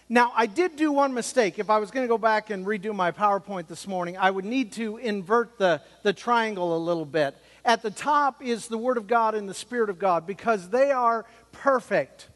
Now, 0.08 0.32
I 0.35 0.46
did 0.46 0.76
do 0.76 0.92
one 0.92 1.12
mistake. 1.12 1.58
If 1.58 1.68
I 1.68 1.78
was 1.78 1.90
going 1.90 2.04
to 2.04 2.08
go 2.08 2.16
back 2.16 2.50
and 2.50 2.64
redo 2.64 2.94
my 2.94 3.11
PowerPoint 3.11 3.66
this 3.66 3.87
morning, 3.87 4.16
I 4.16 4.30
would 4.30 4.44
need 4.44 4.73
to 4.73 4.96
invert 4.96 5.58
the, 5.58 5.82
the 6.02 6.12
triangle 6.12 6.76
a 6.76 6.78
little 6.78 7.04
bit. 7.04 7.37
at 7.64 7.82
the 7.82 7.90
top 7.90 8.42
is 8.42 8.68
the 8.68 8.78
Word 8.78 8.96
of 8.96 9.06
God 9.06 9.35
and 9.35 9.49
the 9.49 9.54
Spirit 9.54 9.90
of 9.90 9.99
God 9.99 10.26
because 10.26 10.70
they 10.70 10.92
are 10.92 11.26
perfect. 11.52 12.28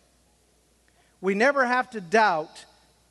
We 1.21 1.35
never 1.35 1.65
have 1.65 1.89
to 1.91 2.01
doubt 2.01 2.67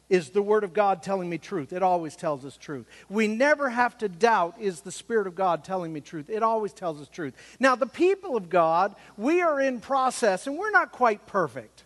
is 0.09 0.29
the 0.29 0.41
Word 0.41 0.63
of 0.63 0.73
God 0.73 1.03
telling 1.03 1.29
me 1.29 1.37
truth? 1.37 1.71
It 1.71 1.83
always 1.83 2.15
tells 2.15 2.43
us 2.43 2.57
truth. 2.57 2.87
We 3.09 3.27
never 3.27 3.69
have 3.69 3.97
to 3.99 4.09
doubt 4.09 4.55
is 4.59 4.81
the 4.81 4.91
Spirit 4.91 5.27
of 5.27 5.35
God 5.35 5.63
telling 5.63 5.93
me 5.93 6.01
truth? 6.01 6.29
It 6.29 6.43
always 6.43 6.73
tells 6.73 6.99
us 6.99 7.07
truth. 7.07 7.35
Now, 7.59 7.75
the 7.75 7.85
people 7.85 8.35
of 8.35 8.49
God, 8.49 8.95
we 9.17 9.41
are 9.41 9.61
in 9.61 9.79
process 9.79 10.47
and 10.47 10.57
we're 10.57 10.71
not 10.71 10.91
quite 10.91 11.27
perfect. 11.27 11.83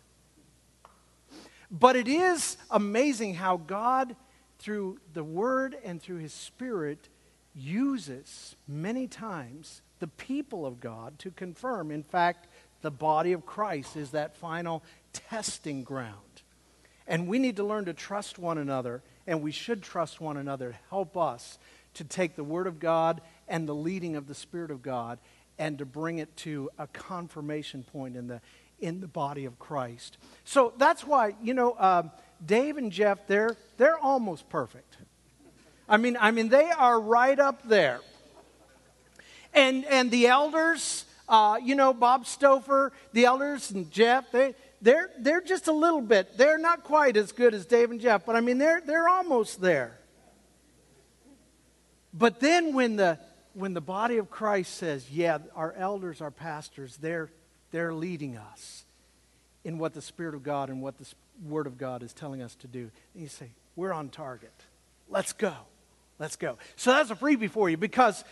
But 1.69 1.95
it 1.95 2.07
is 2.07 2.57
amazing 2.69 3.35
how 3.35 3.57
God, 3.57 4.15
through 4.59 4.99
the 5.13 5.23
Word 5.23 5.75
and 5.83 6.01
through 6.01 6.19
His 6.19 6.33
Spirit, 6.33 7.09
uses 7.55 8.55
many 8.67 9.07
times 9.07 9.81
the 9.99 10.07
people 10.07 10.65
of 10.65 10.79
God 10.79 11.19
to 11.19 11.31
confirm. 11.31 11.91
In 11.91 12.03
fact, 12.03 12.47
the 12.81 12.91
body 12.91 13.31
of 13.33 13.45
Christ 13.45 13.95
is 13.95 14.11
that 14.11 14.37
final 14.37 14.83
testing 15.13 15.83
ground. 15.83 16.32
And 17.07 17.27
we 17.27 17.39
need 17.39 17.57
to 17.57 17.63
learn 17.63 17.86
to 17.86 17.93
trust 17.93 18.39
one 18.39 18.57
another, 18.57 19.01
and 19.27 19.41
we 19.41 19.51
should 19.51 19.81
trust 19.81 20.22
one 20.22 20.38
another 20.38 20.72
to 20.72 20.77
help 20.89 21.17
us 21.17 21.57
to 21.95 22.03
take 22.03 22.36
the 22.36 22.43
Word 22.43 22.67
of 22.67 22.79
God 22.79 23.22
and 23.48 23.67
the 23.67 23.75
leading 23.75 24.15
of 24.15 24.27
the 24.27 24.36
Spirit 24.36 24.72
of 24.72 24.81
God 24.81 25.19
and 25.60 25.77
to 25.77 25.86
bring 25.86 26.19
it 26.19 26.36
to 26.38 26.69
a 26.79 26.88
confirmation 26.88 27.83
point 27.83 28.15
in 28.15 28.27
the, 28.27 28.41
in 28.79 29.00
the 29.00 29.07
body 29.07 29.45
of 29.45 29.60
Christ. 29.60 30.17
So 30.43 30.74
that's 30.77 31.05
why, 31.05 31.36
you 31.41 31.53
know, 31.53 31.72
uh, 31.74 32.03
Dave 32.45 32.77
and 32.77 32.91
Jeff, 32.91 33.27
they're, 33.27 33.55
they're 33.77 33.98
almost 33.98 34.50
perfect. 34.50 34.98
I 35.88 35.98
mean, 35.98 36.17
I 36.19 36.31
mean, 36.31 36.50
they 36.50 36.72
are 36.72 37.00
right 37.00 37.39
up 37.39 37.67
there. 37.67 38.00
And, 39.53 39.86
and 39.86 40.10
the 40.10 40.27
elders, 40.27 41.05
uh, 41.29 41.60
you 41.63 41.75
know, 41.75 41.93
Bob 41.93 42.25
Stouffer, 42.25 42.91
the 43.12 43.25
elders 43.25 43.69
and 43.72 43.91
Jeff, 43.91 44.31
they, 44.31 44.55
they're, 44.83 45.09
they're 45.17 45.41
just 45.41 45.67
a 45.67 45.71
little 45.71 46.01
bit. 46.01 46.37
They're 46.37 46.57
not 46.57 46.83
quite 46.83 47.15
as 47.15 47.31
good 47.31 47.53
as 47.53 47.65
Dave 47.65 47.89
and 47.89 48.01
Jeff, 48.01 48.25
but 48.25 48.35
I 48.35 48.41
mean, 48.41 48.57
they're, 48.57 48.81
they're 48.85 49.07
almost 49.07 49.61
there. 49.61 49.97
But 52.13 52.41
then 52.41 52.73
when 52.73 52.97
the, 52.97 53.17
when 53.53 53.73
the 53.73 53.81
body 53.81 54.17
of 54.17 54.29
Christ 54.29 54.75
says, 54.75 55.09
yeah, 55.09 55.37
our 55.55 55.73
elders, 55.73 56.21
our 56.21 56.31
pastors, 56.31 56.97
they're, 56.97 57.29
they're 57.71 57.93
leading 57.93 58.35
us 58.35 58.83
in 59.63 59.77
what 59.77 59.93
the 59.93 60.01
Spirit 60.01 60.35
of 60.35 60.43
God 60.43 60.69
and 60.69 60.81
what 60.81 60.97
the 60.97 61.07
Word 61.47 61.65
of 61.65 61.77
God 61.77 62.03
is 62.03 62.11
telling 62.11 62.41
us 62.41 62.53
to 62.55 62.67
do, 62.67 62.91
and 63.13 63.23
you 63.23 63.29
say, 63.29 63.47
we're 63.77 63.93
on 63.93 64.09
target. 64.09 64.53
Let's 65.09 65.31
go. 65.31 65.53
Let's 66.19 66.35
go. 66.35 66.57
So 66.75 66.91
that's 66.91 67.09
a 67.09 67.15
freebie 67.15 67.49
for 67.49 67.69
you 67.69 67.77
because 67.77 68.23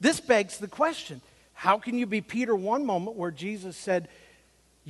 this 0.00 0.20
begs 0.20 0.58
the 0.58 0.68
question 0.68 1.20
how 1.60 1.78
can 1.78 1.98
you 1.98 2.06
be 2.06 2.22
Peter 2.22 2.56
one 2.56 2.86
moment 2.86 3.18
where 3.18 3.30
Jesus 3.30 3.76
said, 3.76 4.08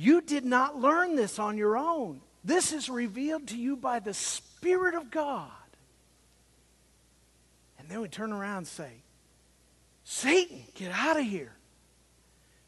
you 0.01 0.21
did 0.21 0.43
not 0.43 0.79
learn 0.79 1.15
this 1.15 1.37
on 1.37 1.59
your 1.59 1.77
own. 1.77 2.21
This 2.43 2.73
is 2.73 2.89
revealed 2.89 3.49
to 3.49 3.55
you 3.55 3.75
by 3.75 3.99
the 3.99 4.15
Spirit 4.15 4.95
of 4.95 5.11
God. 5.11 5.51
And 7.77 7.87
then 7.87 8.01
we 8.01 8.07
turn 8.07 8.31
around 8.31 8.57
and 8.57 8.67
say, 8.67 8.89
Satan, 10.03 10.63
get 10.73 10.91
out 10.91 11.19
of 11.19 11.25
here. 11.25 11.53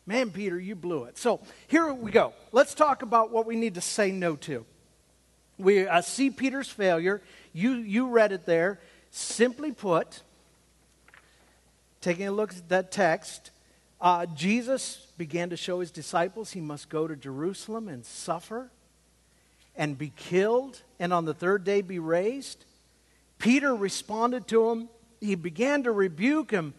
Man, 0.06 0.30
Peter, 0.30 0.60
you 0.60 0.76
blew 0.76 1.06
it. 1.06 1.18
So 1.18 1.40
here 1.68 1.92
we 1.92 2.12
go. 2.12 2.34
Let's 2.52 2.76
talk 2.76 3.02
about 3.02 3.32
what 3.32 3.48
we 3.48 3.56
need 3.56 3.74
to 3.76 3.82
say 3.82 4.12
no 4.12 4.36
to. 4.36 4.64
We 5.58 5.88
uh, 5.88 6.02
see 6.02 6.30
Peter's 6.30 6.70
failure. 6.70 7.20
You, 7.52 7.72
you 7.74 8.10
read 8.10 8.32
it 8.32 8.46
there. 8.46 8.80
Simply 9.10 9.72
put, 9.72 10.22
taking 12.00 12.28
a 12.28 12.32
look 12.32 12.52
at 12.52 12.70
that 12.70 12.92
text, 12.92 13.50
uh, 14.04 14.26
Jesus 14.26 15.08
began 15.18 15.50
to 15.50 15.58
show 15.58 15.80
his 15.80 15.90
disciples 15.90 16.52
he 16.52 16.60
must 16.60 16.90
go 16.90 17.08
to 17.08 17.16
Jerusalem 17.16 17.88
and 17.88 18.06
suffer 18.06 18.70
and 19.78 19.98
be 19.98 20.12
killed 20.14 20.82
and 21.00 21.14
on 21.14 21.24
the 21.24 21.34
third 21.34 21.64
day 21.64 21.82
be 21.82 22.00
raised. 22.00 22.66
Peter 23.40 23.74
responded 23.74 24.46
to 24.50 24.70
him. 24.70 24.90
He 25.22 25.36
began 25.36 25.84
to 25.84 25.92
rebuke 25.94 26.52
him. 26.52 26.74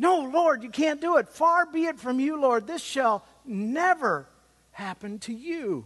No, 0.00 0.22
Lord, 0.22 0.64
you 0.64 0.68
can't 0.68 1.00
do 1.00 1.16
it. 1.18 1.28
Far 1.28 1.64
be 1.64 1.84
it 1.84 2.00
from 2.00 2.18
you, 2.18 2.40
Lord. 2.40 2.66
This 2.66 2.82
shall 2.82 3.24
never 3.44 4.26
happen 4.72 5.20
to 5.20 5.32
you. 5.32 5.84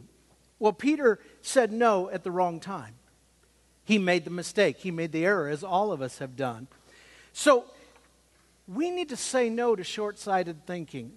Well, 0.59 0.73
Peter 0.73 1.21
said 1.43 1.71
no 1.71 2.09
at 2.09 2.25
the 2.25 2.31
wrong 2.31 2.61
time. 2.61 2.95
He 3.85 3.99
made 3.99 4.25
the 4.25 4.31
mistake. 4.31 4.79
He 4.79 4.91
made 4.91 5.13
the 5.13 5.27
error, 5.27 5.49
as 5.49 5.63
all 5.63 5.93
of 5.93 6.01
us 6.01 6.19
have 6.19 6.35
done. 6.35 6.67
So 7.35 7.67
we 8.69 8.91
need 8.91 9.09
to 9.09 9.17
say 9.17 9.49
no 9.49 9.75
to 9.75 9.83
short 9.83 10.19
sighted 10.19 10.67
thinking. 10.67 11.13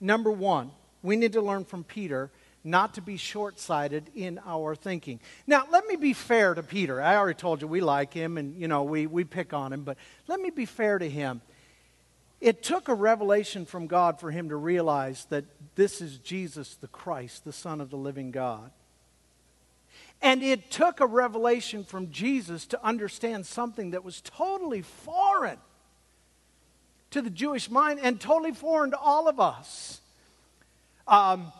Number 0.00 0.30
one, 0.30 0.72
we 1.02 1.16
need 1.16 1.32
to 1.34 1.40
learn 1.40 1.64
from 1.64 1.84
Peter 1.84 2.30
not 2.64 2.94
to 2.94 3.00
be 3.00 3.16
short 3.16 3.58
sighted 3.58 4.10
in 4.14 4.40
our 4.44 4.74
thinking. 4.74 5.20
Now, 5.46 5.64
let 5.70 5.86
me 5.86 5.94
be 5.94 6.12
fair 6.12 6.54
to 6.54 6.62
Peter. 6.62 7.00
I 7.00 7.16
already 7.16 7.38
told 7.38 7.62
you 7.62 7.68
we 7.68 7.80
like 7.80 8.12
him 8.12 8.36
and, 8.36 8.56
you 8.56 8.66
know, 8.66 8.82
we, 8.82 9.06
we 9.06 9.24
pick 9.24 9.54
on 9.54 9.72
him, 9.72 9.84
but 9.84 9.96
let 10.26 10.40
me 10.40 10.50
be 10.50 10.66
fair 10.66 10.98
to 10.98 11.08
him. 11.08 11.40
It 12.40 12.62
took 12.62 12.88
a 12.88 12.94
revelation 12.94 13.64
from 13.64 13.86
God 13.86 14.20
for 14.20 14.30
him 14.30 14.48
to 14.48 14.56
realize 14.56 15.24
that 15.26 15.44
this 15.76 16.00
is 16.00 16.18
Jesus 16.18 16.74
the 16.74 16.88
Christ, 16.88 17.44
the 17.44 17.52
Son 17.52 17.80
of 17.80 17.90
the 17.90 17.96
living 17.96 18.32
God. 18.32 18.70
And 20.20 20.42
it 20.42 20.70
took 20.70 21.00
a 21.00 21.06
revelation 21.06 21.84
from 21.84 22.10
Jesus 22.10 22.66
to 22.66 22.84
understand 22.84 23.46
something 23.46 23.92
that 23.92 24.04
was 24.04 24.20
totally 24.20 24.82
foreign 24.82 25.58
to 27.10 27.22
the 27.22 27.30
Jewish 27.30 27.70
mind 27.70 28.00
and 28.02 28.20
totally 28.20 28.52
foreign 28.52 28.90
to 28.90 28.98
all 28.98 29.28
of 29.28 29.40
us. 29.40 30.00
Um, 31.06 31.52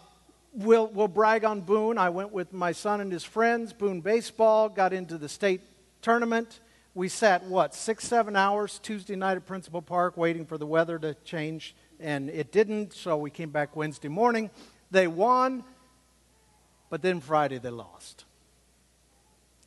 we'll, 0.52 0.88
we'll 0.88 1.08
brag 1.08 1.44
on 1.44 1.62
Boone. 1.62 1.98
I 1.98 2.10
went 2.10 2.32
with 2.32 2.52
my 2.52 2.72
son 2.72 3.00
and 3.00 3.10
his 3.10 3.24
friends, 3.24 3.72
Boone 3.72 4.00
Baseball, 4.00 4.68
got 4.68 4.92
into 4.92 5.16
the 5.16 5.28
state 5.28 5.62
tournament. 6.02 6.60
We 6.94 7.08
sat, 7.08 7.44
what, 7.44 7.74
six, 7.74 8.04
seven 8.04 8.36
hours 8.36 8.78
Tuesday 8.82 9.16
night 9.16 9.36
at 9.36 9.46
Principal 9.46 9.80
Park 9.82 10.16
waiting 10.16 10.44
for 10.44 10.58
the 10.58 10.66
weather 10.66 10.98
to 10.98 11.14
change, 11.24 11.74
and 12.00 12.28
it 12.28 12.50
didn't, 12.50 12.92
so 12.92 13.16
we 13.16 13.30
came 13.30 13.50
back 13.50 13.76
Wednesday 13.76 14.08
morning. 14.08 14.50
They 14.90 15.06
won, 15.06 15.64
but 16.90 17.02
then 17.02 17.20
Friday 17.20 17.58
they 17.58 17.70
lost. 17.70 18.24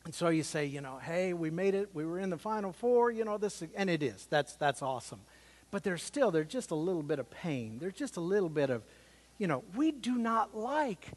And 0.04 0.14
so 0.14 0.28
you 0.28 0.42
say, 0.42 0.66
you 0.66 0.80
know, 0.80 0.98
hey, 1.00 1.32
we 1.32 1.50
made 1.50 1.74
it. 1.74 1.90
We 1.94 2.04
were 2.04 2.18
in 2.18 2.28
the 2.28 2.36
Final 2.36 2.72
Four. 2.72 3.12
You 3.12 3.24
know, 3.24 3.38
this, 3.38 3.62
and 3.76 3.88
it 3.88 4.02
is. 4.02 4.26
That's, 4.28 4.54
that's 4.56 4.82
awesome 4.82 5.20
but 5.72 5.82
there's 5.82 6.02
still, 6.02 6.30
there's 6.30 6.46
just 6.46 6.70
a 6.70 6.76
little 6.76 7.02
bit 7.02 7.18
of 7.18 7.28
pain. 7.30 7.78
There's 7.80 7.94
just 7.94 8.18
a 8.18 8.20
little 8.20 8.50
bit 8.50 8.68
of, 8.70 8.82
you 9.38 9.46
know, 9.48 9.64
we 9.74 9.90
do 9.90 10.16
not 10.16 10.56
like 10.56 11.08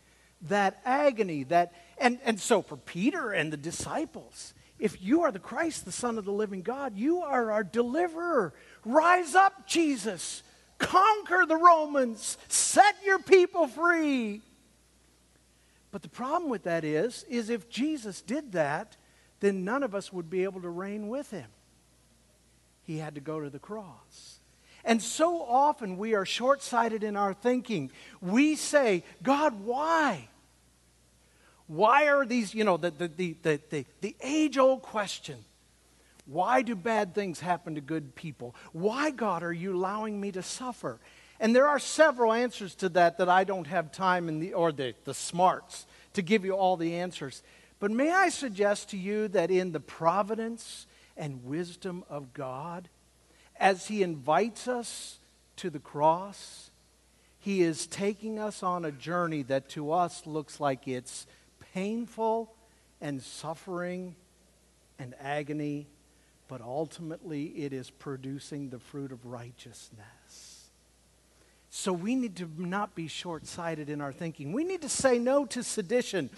that 0.43 0.79
agony, 0.85 1.43
that, 1.43 1.73
and, 1.97 2.19
and 2.23 2.39
so 2.39 2.61
for 2.61 2.77
Peter 2.77 3.31
and 3.31 3.51
the 3.51 3.57
disciples, 3.57 4.53
if 4.79 5.01
you 5.01 5.23
are 5.23 5.31
the 5.31 5.39
Christ, 5.39 5.83
the 5.83 5.91
Son 5.91 6.17
of 6.17 6.23
the 6.23 6.31
living 6.31 6.61
God, 6.61 6.97
you 6.97 7.21
are 7.21 7.51
our 7.51 7.65
deliverer. 7.65 8.53
Rise 8.85 9.35
up, 9.35 9.67
Jesus. 9.67 10.41
Conquer 10.77 11.45
the 11.45 11.57
Romans. 11.57 12.37
Set 12.47 12.95
your 13.05 13.19
people 13.19 13.67
free. 13.67 14.41
But 15.91 16.01
the 16.01 16.09
problem 16.09 16.49
with 16.49 16.63
that 16.63 16.85
is, 16.85 17.25
is 17.29 17.49
if 17.49 17.69
Jesus 17.69 18.21
did 18.21 18.53
that, 18.53 18.95
then 19.41 19.65
none 19.65 19.83
of 19.83 19.93
us 19.93 20.13
would 20.13 20.29
be 20.29 20.43
able 20.43 20.61
to 20.61 20.69
reign 20.69 21.09
with 21.09 21.31
him. 21.31 21.47
He 22.83 22.99
had 22.99 23.15
to 23.15 23.21
go 23.21 23.41
to 23.41 23.49
the 23.49 23.59
cross. 23.59 24.34
And 24.85 25.01
so 25.01 25.43
often 25.43 25.97
we 25.97 26.13
are 26.13 26.25
short 26.25 26.61
sighted 26.61 27.03
in 27.03 27.17
our 27.17 27.33
thinking. 27.33 27.91
We 28.21 28.55
say, 28.55 29.03
God, 29.23 29.65
why? 29.65 30.29
Why 31.67 32.07
are 32.07 32.25
these, 32.25 32.53
you 32.53 32.63
know, 32.63 32.77
the, 32.77 32.91
the, 32.91 33.07
the, 33.07 33.59
the, 33.69 33.85
the, 34.01 34.15
age 34.21 34.57
old 34.57 34.83
question 34.83 35.43
why 36.27 36.63
do 36.63 36.75
bad 36.75 37.13
things 37.13 37.39
happen 37.39 37.75
to 37.75 37.81
good 37.81 38.15
people? 38.15 38.55
Why, 38.71 39.11
God, 39.11 39.43
are 39.43 39.53
you 39.53 39.75
allowing 39.75 40.19
me 40.19 40.31
to 40.31 40.41
suffer? 40.41 40.99
And 41.39 41.55
there 41.55 41.67
are 41.67 41.77
several 41.77 42.33
answers 42.33 42.73
to 42.75 42.89
that 42.89 43.19
that 43.19 43.29
I 43.29 43.43
don't 43.43 43.67
have 43.67 43.91
time 43.91 44.27
in 44.27 44.39
the, 44.39 44.53
or 44.53 44.71
the, 44.71 44.95
the 45.03 45.13
smarts 45.13 45.85
to 46.13 46.23
give 46.23 46.43
you 46.43 46.53
all 46.53 46.77
the 46.77 46.95
answers. 46.95 47.43
But 47.79 47.91
may 47.91 48.11
I 48.11 48.29
suggest 48.29 48.89
to 48.89 48.97
you 48.97 49.27
that 49.29 49.51
in 49.51 49.71
the 49.71 49.79
providence 49.79 50.87
and 51.15 51.45
wisdom 51.45 52.03
of 52.09 52.33
God, 52.33 52.89
as 53.59 53.87
he 53.87 54.03
invites 54.03 54.67
us 54.67 55.19
to 55.57 55.69
the 55.69 55.79
cross, 55.79 56.69
he 57.39 57.61
is 57.61 57.87
taking 57.87 58.39
us 58.39 58.63
on 58.63 58.85
a 58.85 58.91
journey 58.91 59.43
that 59.43 59.69
to 59.69 59.91
us 59.91 60.25
looks 60.25 60.59
like 60.59 60.87
it's 60.87 61.27
painful 61.73 62.53
and 63.01 63.21
suffering 63.21 64.15
and 64.97 65.13
agony, 65.19 65.87
but 66.47 66.61
ultimately 66.61 67.45
it 67.45 67.73
is 67.73 67.89
producing 67.89 68.69
the 68.69 68.79
fruit 68.79 69.11
of 69.11 69.25
righteousness. 69.25 70.69
So 71.69 71.91
we 71.91 72.15
need 72.15 72.37
to 72.37 72.49
not 72.57 72.95
be 72.95 73.07
short 73.07 73.45
sighted 73.45 73.89
in 73.89 73.99
our 73.99 74.13
thinking. 74.13 74.53
We 74.53 74.63
need 74.63 74.81
to 74.81 74.89
say 74.89 75.19
no 75.19 75.45
to 75.47 75.61
sedition. 75.61 76.29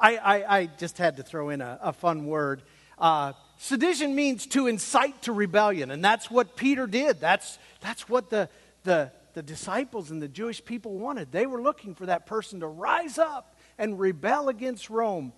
I, 0.00 0.16
I, 0.16 0.58
I 0.58 0.66
just 0.66 0.98
had 0.98 1.16
to 1.18 1.22
throw 1.22 1.50
in 1.50 1.60
a, 1.60 1.78
a 1.80 1.92
fun 1.92 2.26
word. 2.26 2.62
Uh, 3.00 3.32
Sedition 3.58 4.14
means 4.14 4.46
to 4.48 4.66
incite 4.66 5.22
to 5.22 5.32
rebellion, 5.32 5.90
and 5.90 6.04
that's 6.04 6.30
what 6.30 6.56
Peter 6.56 6.86
did. 6.86 7.20
That's, 7.20 7.58
that's 7.80 8.08
what 8.08 8.30
the, 8.30 8.48
the, 8.84 9.10
the 9.34 9.42
disciples 9.42 10.10
and 10.10 10.20
the 10.20 10.28
Jewish 10.28 10.64
people 10.64 10.98
wanted. 10.98 11.30
They 11.32 11.46
were 11.46 11.60
looking 11.60 11.94
for 11.94 12.06
that 12.06 12.26
person 12.26 12.60
to 12.60 12.66
rise 12.66 13.18
up 13.18 13.54
and 13.78 13.98
rebel 13.98 14.48
against 14.48 14.90
Rome. 14.90 15.32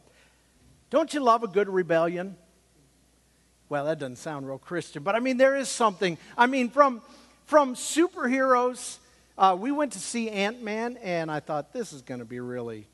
Don't 0.91 1.13
you 1.15 1.21
love 1.21 1.43
a 1.43 1.49
good 1.49 1.69
rebellion? 1.69 2.37
Well, 3.69 3.87
that 3.87 3.99
doesn't 3.99 4.17
sound 4.17 4.47
real 4.47 4.59
Christian, 4.59 5.03
but 5.03 5.17
I 5.17 5.21
mean, 5.21 5.37
there 5.37 5.57
is 5.57 5.69
something. 5.69 6.19
I 6.37 6.47
mean, 6.47 6.69
from, 6.69 7.01
from 7.47 7.75
superheroes, 7.75 8.99
uh, 9.39 9.57
we 9.59 9.73
went 9.73 9.93
to 9.95 9.99
see 9.99 10.29
Ant 10.29 10.63
Man, 10.63 10.99
and 11.03 11.31
I 11.31 11.41
thought, 11.41 11.73
this 11.73 11.93
is 11.93 12.03
going 12.03 12.21
to 12.21 12.27
be 12.27 12.39
really, 12.39 12.87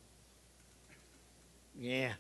yeah. 1.79 2.13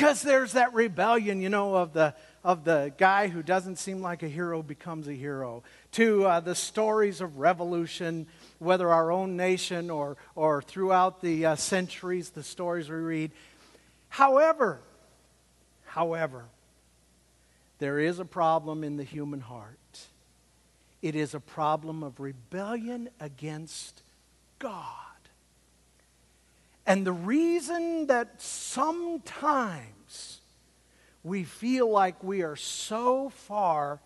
Because 0.00 0.22
there's 0.22 0.52
that 0.52 0.72
rebellion, 0.72 1.42
you 1.42 1.50
know, 1.50 1.74
of 1.74 1.92
the 1.92 2.14
of 2.42 2.64
the 2.64 2.90
guy 2.96 3.28
who 3.28 3.42
doesn't 3.42 3.76
seem 3.76 4.00
like 4.00 4.22
a 4.22 4.28
hero 4.28 4.62
becomes 4.62 5.06
a 5.08 5.12
hero, 5.12 5.62
to 5.92 6.24
uh, 6.24 6.40
the 6.40 6.54
stories 6.54 7.20
of 7.20 7.36
revolution, 7.36 8.26
whether 8.60 8.88
our 8.88 9.12
own 9.12 9.36
nation 9.36 9.90
or, 9.90 10.16
or 10.34 10.62
throughout 10.62 11.20
the 11.20 11.44
uh, 11.44 11.54
centuries, 11.54 12.30
the 12.30 12.42
stories 12.42 12.88
we 12.88 12.96
read. 12.96 13.30
However, 14.08 14.80
however, 15.84 16.46
there 17.78 17.98
is 17.98 18.20
a 18.20 18.24
problem 18.24 18.82
in 18.82 18.96
the 18.96 19.04
human 19.04 19.40
heart. 19.40 19.76
It 21.02 21.14
is 21.14 21.34
a 21.34 21.40
problem 21.40 22.02
of 22.02 22.20
rebellion 22.20 23.10
against 23.20 24.00
God. 24.58 25.09
And 26.86 27.06
the 27.06 27.12
reason 27.12 28.06
that 28.06 28.40
sometimes 28.40 30.40
we 31.22 31.44
feel 31.44 31.90
like 31.90 32.24
we 32.24 32.42
are 32.42 32.56
so 32.56 33.28
far 33.28 34.00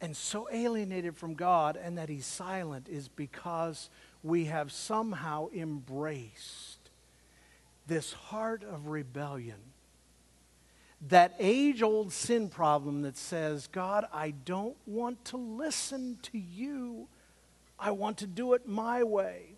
and 0.00 0.16
so 0.16 0.48
alienated 0.52 1.16
from 1.16 1.34
God 1.34 1.76
and 1.76 1.96
that 1.96 2.08
He's 2.08 2.26
silent 2.26 2.88
is 2.88 3.08
because 3.08 3.88
we 4.22 4.46
have 4.46 4.72
somehow 4.72 5.48
embraced 5.54 6.90
this 7.86 8.12
heart 8.12 8.64
of 8.64 8.88
rebellion. 8.88 9.58
That 11.08 11.34
age 11.38 11.82
old 11.82 12.12
sin 12.12 12.48
problem 12.48 13.02
that 13.02 13.16
says, 13.16 13.66
God, 13.66 14.06
I 14.12 14.30
don't 14.30 14.76
want 14.86 15.24
to 15.26 15.36
listen 15.36 16.18
to 16.22 16.38
you. 16.38 17.08
I 17.78 17.90
want 17.90 18.18
to 18.18 18.26
do 18.26 18.54
it 18.54 18.66
my 18.66 19.02
way. 19.02 19.53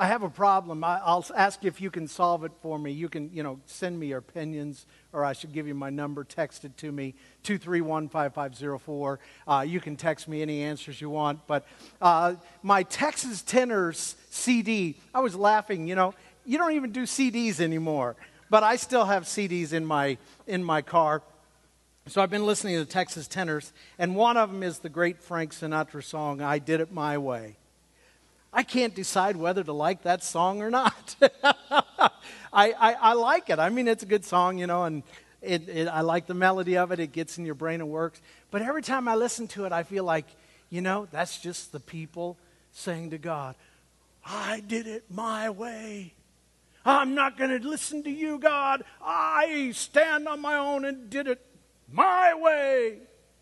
I 0.00 0.06
have 0.06 0.22
a 0.22 0.30
problem. 0.30 0.84
I, 0.84 1.00
will 1.12 1.24
ask 1.34 1.64
if 1.64 1.80
you 1.80 1.90
can 1.90 2.06
solve 2.06 2.44
it 2.44 2.52
for 2.62 2.78
me. 2.78 2.92
You 2.92 3.08
can, 3.08 3.30
you 3.32 3.42
know, 3.42 3.58
send 3.66 3.98
me 3.98 4.06
your 4.06 4.18
opinions, 4.18 4.86
or 5.12 5.24
I 5.24 5.32
should 5.32 5.52
give 5.52 5.66
you 5.66 5.74
my 5.74 5.90
number. 5.90 6.22
Text 6.22 6.64
it 6.64 6.76
to 6.76 6.92
me, 6.92 7.16
231-5504. 7.42 9.18
Uh, 9.48 9.64
you 9.66 9.80
can 9.80 9.96
text 9.96 10.28
me 10.28 10.40
any 10.40 10.62
answers 10.62 11.00
you 11.00 11.10
want. 11.10 11.44
But 11.48 11.66
uh, 12.00 12.34
my 12.62 12.84
Texas 12.84 13.42
Tenors 13.42 14.14
CD, 14.30 15.00
I 15.12 15.18
was 15.18 15.34
laughing, 15.34 15.88
you 15.88 15.96
know, 15.96 16.14
you 16.46 16.58
don't 16.58 16.72
even 16.72 16.92
do 16.92 17.02
CDs 17.02 17.58
anymore. 17.58 18.14
But 18.50 18.62
I 18.62 18.76
still 18.76 19.04
have 19.04 19.24
CDs 19.24 19.72
in 19.72 19.84
my, 19.84 20.16
in 20.46 20.62
my 20.62 20.80
car. 20.80 21.22
So 22.06 22.22
I've 22.22 22.30
been 22.30 22.46
listening 22.46 22.76
to 22.76 22.86
Texas 22.86 23.26
Tenors, 23.26 23.72
and 23.98 24.14
one 24.14 24.36
of 24.36 24.52
them 24.52 24.62
is 24.62 24.78
the 24.78 24.88
great 24.88 25.20
Frank 25.20 25.52
Sinatra 25.52 26.04
song, 26.04 26.40
I 26.40 26.60
Did 26.60 26.80
It 26.80 26.92
My 26.92 27.18
Way. 27.18 27.56
I 28.52 28.62
can't 28.62 28.94
decide 28.94 29.36
whether 29.36 29.62
to 29.62 29.72
like 29.72 30.02
that 30.02 30.22
song 30.22 30.62
or 30.62 30.70
not. 30.70 31.16
I, 31.22 32.10
I, 32.52 32.96
I, 33.00 33.12
like 33.12 33.50
it. 33.50 33.58
I 33.58 33.68
mean, 33.68 33.88
it's 33.88 34.02
a 34.02 34.06
good 34.06 34.24
song, 34.24 34.58
you 34.58 34.66
know, 34.66 34.84
and 34.84 35.02
it, 35.42 35.68
it, 35.68 35.88
I 35.88 36.00
like 36.00 36.26
the 36.26 36.34
melody 36.34 36.76
of 36.76 36.90
it. 36.90 36.98
It 36.98 37.12
gets 37.12 37.38
in 37.38 37.44
your 37.44 37.54
brain 37.54 37.80
and 37.80 37.90
works. 37.90 38.20
But 38.50 38.62
every 38.62 38.82
time 38.82 39.06
I 39.06 39.16
listen 39.16 39.48
to 39.48 39.66
it, 39.66 39.72
I 39.72 39.82
feel 39.82 40.04
like, 40.04 40.26
you 40.70 40.80
know, 40.80 41.06
that's 41.10 41.38
just 41.38 41.72
the 41.72 41.80
people 41.80 42.38
saying 42.72 43.10
to 43.10 43.18
God, 43.18 43.54
I 44.24 44.60
did 44.66 44.86
it 44.86 45.04
my 45.10 45.50
way. 45.50 46.14
I'm 46.84 47.14
not 47.14 47.36
going 47.36 47.50
to 47.50 47.68
listen 47.68 48.02
to 48.04 48.10
you, 48.10 48.38
God. 48.38 48.82
I 49.02 49.72
stand 49.74 50.26
on 50.26 50.40
my 50.40 50.56
own 50.56 50.84
and 50.84 51.10
did 51.10 51.28
it 51.28 51.44
my 51.92 52.34
way. 52.34 52.98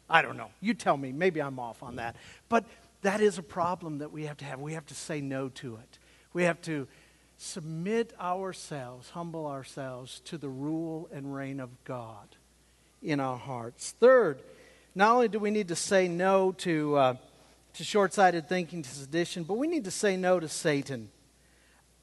I 0.09 0.23
don't 0.23 0.37
know. 0.37 0.51
You 0.61 0.75
tell 0.75 0.97
me. 0.97 1.13
Maybe 1.13 1.41
I'm 1.41 1.59
off 1.59 1.83
on 1.83 1.97
that. 1.97 2.17
But 2.49 2.65
that 3.07 3.21
is 3.21 3.39
a 3.39 3.43
problem 3.43 3.99
that 3.99 4.11
we 4.11 4.25
have 4.25 4.37
to 4.39 4.45
have. 4.45 4.59
We 4.59 4.73
have 4.73 4.87
to 4.87 4.95
say 4.95 5.21
no 5.21 5.49
to 5.50 5.76
it. 5.76 5.99
We 6.33 6.43
have 6.43 6.61
to 6.63 6.89
submit 7.37 8.13
ourselves, 8.21 9.11
humble 9.11 9.47
ourselves 9.47 10.19
to 10.25 10.37
the 10.37 10.49
rule 10.49 11.09
and 11.13 11.33
reign 11.33 11.61
of 11.61 11.71
God 11.85 12.35
in 13.00 13.21
our 13.21 13.39
hearts. 13.39 13.95
Third, 14.00 14.41
not 14.97 15.13
only 15.13 15.28
do 15.28 15.39
we 15.39 15.52
need 15.52 15.69
to 15.69 15.76
say 15.76 16.09
no 16.09 16.50
to, 16.59 16.97
uh, 16.97 17.15
to 17.75 17.85
short 17.85 18.13
sighted 18.13 18.49
thinking, 18.49 18.83
to 18.83 18.91
sedition, 18.91 19.45
but 19.45 19.54
we 19.54 19.69
need 19.69 19.85
to 19.85 19.93
say 19.93 20.17
no 20.17 20.41
to 20.41 20.49
Satan. 20.49 21.09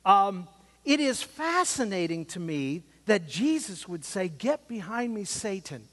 Um, 0.06 0.48
it 0.86 1.02
is 1.02 1.22
fascinating 1.22 2.24
to 2.28 2.40
me 2.40 2.84
that 3.08 3.28
Jesus 3.28 3.90
would 3.90 4.06
say, 4.06 4.30
Get 4.30 4.70
behind 4.70 5.14
me, 5.14 5.26
Satan. 5.26 5.84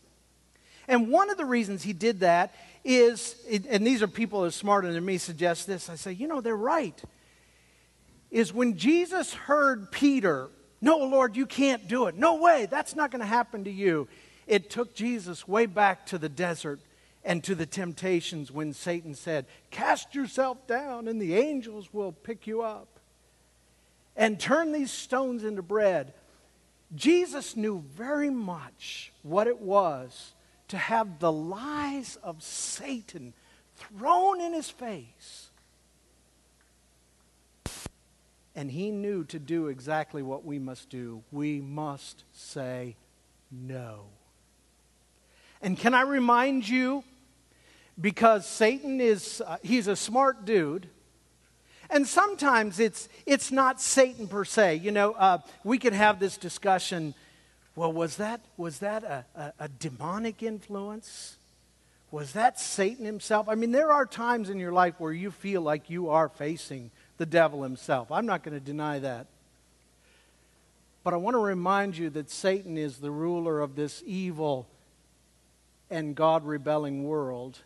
And 0.88 1.10
one 1.10 1.30
of 1.30 1.36
the 1.36 1.44
reasons 1.44 1.82
he 1.82 1.92
did 1.92 2.20
that 2.20 2.54
is, 2.84 3.36
and 3.68 3.86
these 3.86 4.02
are 4.02 4.08
people 4.08 4.44
as 4.44 4.54
smarter 4.54 4.92
than 4.92 5.04
me 5.04 5.18
suggest 5.18 5.66
this, 5.66 5.88
I 5.88 5.96
say, 5.96 6.12
you 6.12 6.26
know, 6.26 6.40
they're 6.40 6.56
right. 6.56 7.00
Is 8.30 8.52
when 8.52 8.76
Jesus 8.76 9.34
heard 9.34 9.90
Peter, 9.90 10.48
no, 10.80 10.98
Lord, 10.98 11.36
you 11.36 11.46
can't 11.46 11.88
do 11.88 12.06
it. 12.06 12.16
No 12.16 12.36
way, 12.36 12.66
that's 12.70 12.96
not 12.96 13.10
going 13.10 13.20
to 13.20 13.26
happen 13.26 13.64
to 13.64 13.70
you. 13.70 14.08
It 14.46 14.70
took 14.70 14.94
Jesus 14.94 15.46
way 15.46 15.66
back 15.66 16.06
to 16.06 16.18
the 16.18 16.28
desert 16.28 16.80
and 17.22 17.44
to 17.44 17.54
the 17.54 17.66
temptations 17.66 18.50
when 18.50 18.72
Satan 18.72 19.14
said, 19.14 19.46
Cast 19.70 20.14
yourself 20.14 20.66
down 20.66 21.06
and 21.06 21.20
the 21.20 21.36
angels 21.36 21.92
will 21.92 22.12
pick 22.12 22.46
you 22.46 22.62
up. 22.62 22.88
And 24.16 24.40
turn 24.40 24.72
these 24.72 24.90
stones 24.90 25.44
into 25.44 25.62
bread. 25.62 26.14
Jesus 26.94 27.56
knew 27.56 27.84
very 27.94 28.30
much 28.30 29.12
what 29.22 29.46
it 29.46 29.60
was 29.60 30.32
to 30.70 30.78
have 30.78 31.18
the 31.18 31.32
lies 31.32 32.16
of 32.22 32.42
Satan 32.42 33.34
thrown 33.76 34.40
in 34.40 34.52
his 34.52 34.70
face. 34.70 35.50
And 38.54 38.70
he 38.70 38.90
knew 38.90 39.24
to 39.24 39.38
do 39.38 39.68
exactly 39.68 40.22
what 40.22 40.44
we 40.44 40.58
must 40.58 40.88
do. 40.90 41.22
We 41.32 41.60
must 41.60 42.24
say 42.32 42.96
no. 43.50 44.06
And 45.62 45.78
can 45.78 45.94
I 45.94 46.02
remind 46.02 46.68
you, 46.68 47.04
because 48.00 48.46
Satan 48.46 49.00
is, 49.00 49.42
uh, 49.46 49.56
he's 49.62 49.86
a 49.86 49.96
smart 49.96 50.44
dude. 50.44 50.88
And 51.90 52.06
sometimes 52.06 52.78
it's, 52.78 53.08
it's 53.26 53.50
not 53.50 53.80
Satan 53.80 54.28
per 54.28 54.44
se. 54.44 54.76
You 54.76 54.92
know, 54.92 55.12
uh, 55.12 55.38
we 55.64 55.78
could 55.78 55.92
have 55.92 56.20
this 56.20 56.36
discussion 56.36 57.14
well, 57.76 57.92
was 57.92 58.16
that, 58.16 58.40
was 58.56 58.78
that 58.78 59.04
a, 59.04 59.24
a, 59.34 59.52
a 59.60 59.68
demonic 59.68 60.42
influence? 60.42 61.36
Was 62.10 62.32
that 62.32 62.58
Satan 62.58 63.04
himself? 63.04 63.48
I 63.48 63.54
mean, 63.54 63.70
there 63.70 63.92
are 63.92 64.04
times 64.04 64.50
in 64.50 64.58
your 64.58 64.72
life 64.72 64.94
where 64.98 65.12
you 65.12 65.30
feel 65.30 65.62
like 65.62 65.88
you 65.88 66.10
are 66.10 66.28
facing 66.28 66.90
the 67.18 67.26
devil 67.26 67.62
himself. 67.62 68.10
I'm 68.10 68.26
not 68.26 68.42
going 68.42 68.58
to 68.58 68.64
deny 68.64 68.98
that. 68.98 69.26
But 71.04 71.14
I 71.14 71.18
want 71.18 71.34
to 71.34 71.38
remind 71.38 71.96
you 71.96 72.10
that 72.10 72.30
Satan 72.30 72.76
is 72.76 72.98
the 72.98 73.10
ruler 73.10 73.60
of 73.60 73.76
this 73.76 74.02
evil 74.04 74.66
and 75.88 76.14
God 76.14 76.44
rebelling 76.44 77.04
world. 77.04 77.60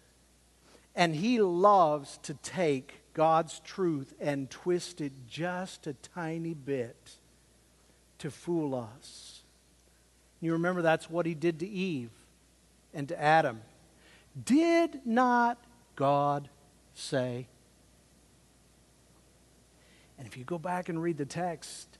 And 0.94 1.14
he 1.14 1.40
loves 1.40 2.18
to 2.24 2.34
take 2.34 3.00
God's 3.14 3.60
truth 3.60 4.14
and 4.20 4.50
twist 4.50 5.00
it 5.00 5.12
just 5.28 5.86
a 5.86 5.94
tiny 5.94 6.54
bit 6.54 7.16
to 8.18 8.30
fool 8.30 8.74
us. 8.74 9.33
You 10.44 10.52
remember 10.52 10.82
that's 10.82 11.08
what 11.08 11.24
he 11.24 11.32
did 11.32 11.60
to 11.60 11.66
Eve 11.66 12.10
and 12.92 13.08
to 13.08 13.18
Adam. 13.20 13.62
Did 14.44 15.00
not 15.06 15.56
God 15.96 16.50
say? 16.92 17.48
And 20.18 20.26
if 20.26 20.36
you 20.36 20.44
go 20.44 20.58
back 20.58 20.90
and 20.90 21.02
read 21.02 21.16
the 21.16 21.24
text, 21.24 21.98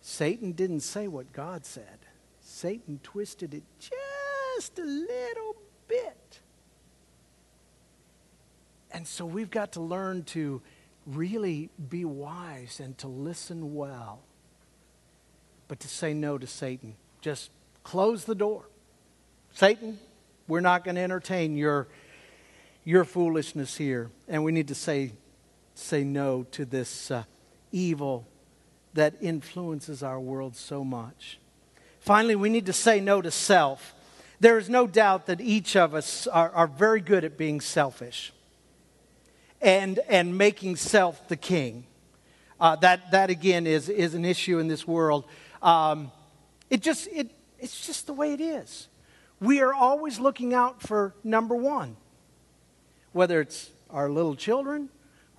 Satan 0.00 0.50
didn't 0.50 0.80
say 0.80 1.06
what 1.06 1.32
God 1.32 1.64
said. 1.64 1.98
Satan 2.40 2.98
twisted 3.04 3.54
it 3.54 3.62
just 3.78 4.78
a 4.80 4.84
little 4.84 5.54
bit. 5.86 6.40
And 8.90 9.06
so 9.06 9.24
we've 9.24 9.50
got 9.50 9.72
to 9.72 9.80
learn 9.80 10.24
to 10.24 10.60
really 11.06 11.70
be 11.88 12.04
wise 12.04 12.80
and 12.80 12.98
to 12.98 13.06
listen 13.06 13.76
well, 13.76 14.22
but 15.68 15.78
to 15.80 15.88
say 15.88 16.14
no 16.14 16.36
to 16.36 16.48
Satan 16.48 16.96
just 17.24 17.50
close 17.84 18.26
the 18.26 18.34
door. 18.34 18.68
Satan, 19.54 19.98
we're 20.46 20.60
not 20.60 20.84
going 20.84 20.96
to 20.96 21.00
entertain 21.00 21.56
your, 21.56 21.88
your 22.84 23.06
foolishness 23.06 23.78
here. 23.78 24.10
And 24.28 24.44
we 24.44 24.52
need 24.52 24.68
to 24.68 24.74
say, 24.74 25.12
say 25.74 26.04
no 26.04 26.42
to 26.50 26.66
this 26.66 27.10
uh, 27.10 27.24
evil 27.72 28.26
that 28.92 29.14
influences 29.22 30.02
our 30.02 30.20
world 30.20 30.54
so 30.54 30.84
much. 30.84 31.38
Finally, 31.98 32.36
we 32.36 32.50
need 32.50 32.66
to 32.66 32.74
say 32.74 33.00
no 33.00 33.22
to 33.22 33.30
self. 33.30 33.94
there 34.38 34.58
is 34.58 34.68
no 34.68 34.86
doubt 34.86 35.24
that 35.24 35.40
each 35.40 35.76
of 35.76 35.94
us 35.94 36.26
are, 36.26 36.50
are 36.50 36.66
very 36.66 37.00
good 37.00 37.24
at 37.24 37.38
being 37.38 37.58
selfish 37.58 38.34
and, 39.62 39.98
and 40.10 40.36
making 40.36 40.76
self 40.76 41.26
the 41.28 41.36
king. 41.36 41.86
Uh, 42.60 42.76
that, 42.76 43.12
that 43.12 43.30
again 43.30 43.66
is, 43.66 43.88
is 43.88 44.12
an 44.12 44.26
issue 44.26 44.58
in 44.58 44.68
this 44.68 44.86
world. 44.86 45.24
Um, 45.62 46.12
it 46.70 46.80
just, 46.80 47.08
it, 47.08 47.30
it's 47.58 47.86
just 47.86 48.06
the 48.06 48.12
way 48.12 48.32
it 48.32 48.40
is. 48.40 48.88
We 49.40 49.60
are 49.60 49.74
always 49.74 50.18
looking 50.18 50.54
out 50.54 50.80
for 50.80 51.14
number 51.22 51.54
one, 51.54 51.96
whether 53.12 53.40
it's 53.40 53.70
our 53.90 54.08
little 54.10 54.34
children, 54.34 54.88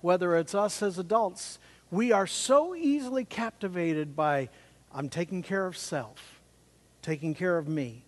whether 0.00 0.36
it's 0.36 0.54
us 0.54 0.82
as 0.82 0.98
adults. 0.98 1.58
We 1.90 2.12
are 2.12 2.26
so 2.26 2.74
easily 2.74 3.24
captivated 3.24 4.14
by, 4.14 4.48
I'm 4.92 5.08
taking 5.08 5.42
care 5.42 5.66
of 5.66 5.76
self, 5.76 6.40
taking 7.02 7.34
care 7.34 7.58
of 7.58 7.68
me. 7.68 8.04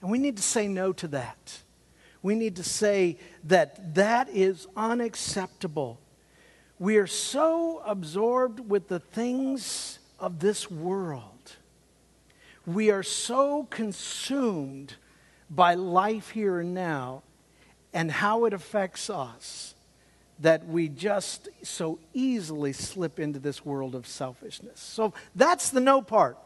And 0.00 0.10
we 0.10 0.18
need 0.18 0.36
to 0.36 0.42
say 0.42 0.66
no 0.68 0.92
to 0.94 1.08
that. 1.08 1.62
We 2.22 2.34
need 2.34 2.56
to 2.56 2.64
say 2.64 3.18
that 3.44 3.94
that 3.94 4.28
is 4.28 4.66
unacceptable. 4.76 6.00
We 6.78 6.96
are 6.96 7.06
so 7.06 7.82
absorbed 7.84 8.60
with 8.68 8.88
the 8.88 9.00
things 9.00 9.98
of 10.18 10.40
this 10.40 10.70
world. 10.70 11.31
We 12.66 12.90
are 12.90 13.02
so 13.02 13.64
consumed 13.70 14.94
by 15.50 15.74
life 15.74 16.30
here 16.30 16.60
and 16.60 16.74
now 16.74 17.22
and 17.92 18.10
how 18.10 18.44
it 18.44 18.52
affects 18.52 19.10
us 19.10 19.74
that 20.38 20.66
we 20.66 20.88
just 20.88 21.48
so 21.62 21.98
easily 22.14 22.72
slip 22.72 23.20
into 23.20 23.38
this 23.38 23.64
world 23.64 23.94
of 23.94 24.06
selfishness. 24.06 24.80
So 24.80 25.12
that's 25.34 25.70
the 25.70 25.80
no 25.80 26.02
part. 26.02 26.36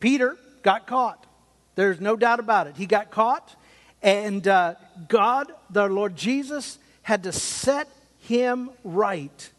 Peter 0.00 0.36
got 0.62 0.86
caught. 0.86 1.26
There's 1.74 2.00
no 2.00 2.16
doubt 2.16 2.40
about 2.40 2.66
it. 2.66 2.76
He 2.76 2.86
got 2.86 3.10
caught, 3.10 3.54
and 4.02 4.46
uh, 4.46 4.74
God, 5.08 5.52
the 5.70 5.88
Lord 5.88 6.16
Jesus, 6.16 6.78
had 7.02 7.22
to 7.24 7.32
set 7.32 7.88
him 8.20 8.70
right. 8.82 9.50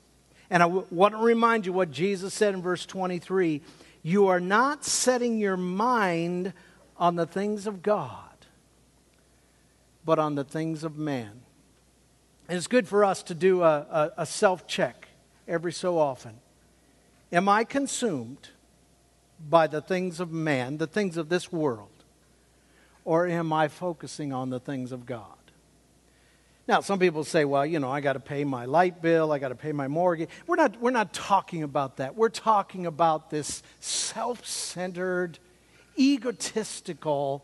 And 0.49 0.61
I 0.61 0.65
w- 0.65 0.85
want 0.91 1.13
to 1.13 1.21
remind 1.21 1.65
you 1.65 1.73
what 1.73 1.91
Jesus 1.91 2.33
said 2.33 2.53
in 2.53 2.61
verse 2.61 2.85
23 2.85 3.61
You 4.09 4.25
are 4.29 4.39
not 4.39 4.83
setting 4.83 5.37
your 5.37 5.55
mind 5.55 6.53
on 6.97 7.15
the 7.15 7.27
things 7.27 7.67
of 7.67 7.83
God, 7.83 8.47
but 10.03 10.17
on 10.17 10.33
the 10.33 10.43
things 10.43 10.83
of 10.83 10.97
man. 10.97 11.41
And 12.47 12.57
it's 12.57 12.65
good 12.65 12.87
for 12.87 13.05
us 13.05 13.21
to 13.21 13.35
do 13.35 13.61
a, 13.61 13.77
a, 13.77 14.11
a 14.17 14.25
self 14.25 14.65
check 14.65 15.09
every 15.47 15.71
so 15.71 15.99
often. 15.99 16.39
Am 17.31 17.47
I 17.47 17.63
consumed 17.63 18.49
by 19.47 19.67
the 19.67 19.79
things 19.79 20.19
of 20.19 20.31
man, 20.31 20.79
the 20.79 20.87
things 20.87 21.15
of 21.15 21.29
this 21.29 21.51
world, 21.51 22.03
or 23.05 23.27
am 23.27 23.53
I 23.53 23.67
focusing 23.67 24.33
on 24.33 24.49
the 24.49 24.59
things 24.59 24.91
of 24.91 25.05
God? 25.05 25.38
Now, 26.69 26.81
some 26.81 26.99
people 26.99 27.23
say, 27.23 27.45
well, 27.45 27.65
you 27.65 27.79
know, 27.79 27.89
I 27.89 27.99
got 27.99 28.13
to 28.13 28.19
pay 28.19 28.43
my 28.43 28.65
light 28.65 29.01
bill, 29.01 29.31
I 29.31 29.39
got 29.39 29.47
to 29.47 29.55
pay 29.55 29.71
my 29.71 29.87
mortgage. 29.87 30.29
We're 30.45 30.57
not, 30.57 30.79
we're 30.79 30.91
not 30.91 31.13
talking 31.13 31.63
about 31.63 31.97
that. 31.97 32.15
We're 32.15 32.29
talking 32.29 32.85
about 32.85 33.31
this 33.31 33.63
self 33.79 34.45
centered, 34.45 35.39
egotistical, 35.97 37.43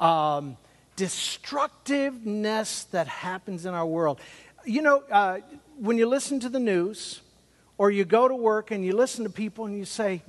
um, 0.00 0.56
destructiveness 0.96 2.84
that 2.92 3.08
happens 3.08 3.66
in 3.66 3.74
our 3.74 3.84
world. 3.84 4.22
You 4.64 4.80
know, 4.80 5.02
uh, 5.12 5.40
when 5.78 5.98
you 5.98 6.06
listen 6.06 6.40
to 6.40 6.48
the 6.48 6.58
news 6.58 7.20
or 7.76 7.90
you 7.90 8.06
go 8.06 8.26
to 8.26 8.34
work 8.34 8.70
and 8.70 8.82
you 8.82 8.96
listen 8.96 9.24
to 9.24 9.30
people 9.30 9.66
and 9.66 9.76
you 9.76 9.84
say, 9.84 10.22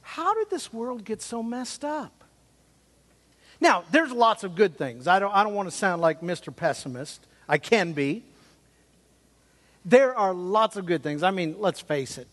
How 0.00 0.34
did 0.34 0.50
this 0.50 0.72
world 0.72 1.04
get 1.04 1.22
so 1.22 1.44
messed 1.44 1.84
up? 1.84 2.24
Now, 3.60 3.84
there's 3.92 4.10
lots 4.10 4.42
of 4.42 4.56
good 4.56 4.76
things. 4.76 5.06
I 5.06 5.20
don't, 5.20 5.32
I 5.32 5.44
don't 5.44 5.54
want 5.54 5.70
to 5.70 5.76
sound 5.76 6.02
like 6.02 6.22
Mr. 6.22 6.52
Pessimist. 6.54 7.28
I 7.48 7.58
can 7.58 7.92
be. 7.92 8.24
There 9.84 10.16
are 10.16 10.32
lots 10.32 10.76
of 10.76 10.86
good 10.86 11.02
things. 11.02 11.22
I 11.22 11.30
mean, 11.30 11.56
let's 11.58 11.80
face 11.80 12.18
it, 12.18 12.28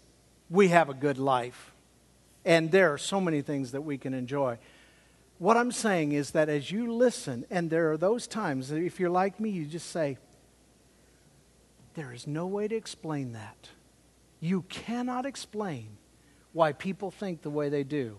we 0.50 0.69
have 0.69 0.89
a 0.89 0.93
good 0.93 1.17
life. 1.17 1.72
And 2.45 2.72
there 2.72 2.93
are 2.93 2.98
so 2.98 3.19
many 3.19 3.41
things 3.41 3.72
that 3.72 3.82
we 3.82 3.98
can 3.98 4.13
enjoy. 4.13 4.58
What 5.39 5.58
I'm 5.58 5.72
saying 5.72 6.12
is 6.12 6.32
that 6.32 6.50
as 6.50 6.72
you 6.72 6.91
listen, 6.91 7.45
and 7.50 7.69
there 7.69 7.91
are 7.91 7.98
those 7.98 8.28
times, 8.28 8.69
that 8.69 8.78
if 8.78 9.00
you're 9.00 9.10
like 9.10 9.39
me, 9.39 9.50
you 9.50 9.65
just 9.65 9.89
say, 9.89 10.17
There 11.95 12.12
is 12.13 12.28
no 12.28 12.45
way 12.45 12.67
to 12.67 12.76
explain 12.76 13.34
that. 13.34 13.69
You 14.39 14.63
cannot 14.63 15.26
explain 15.26 15.98
why 16.54 16.74
people 16.74 17.12
think 17.12 17.41
the 17.41 17.50
way 17.50 17.69
they 17.69 17.84
do 17.84 18.17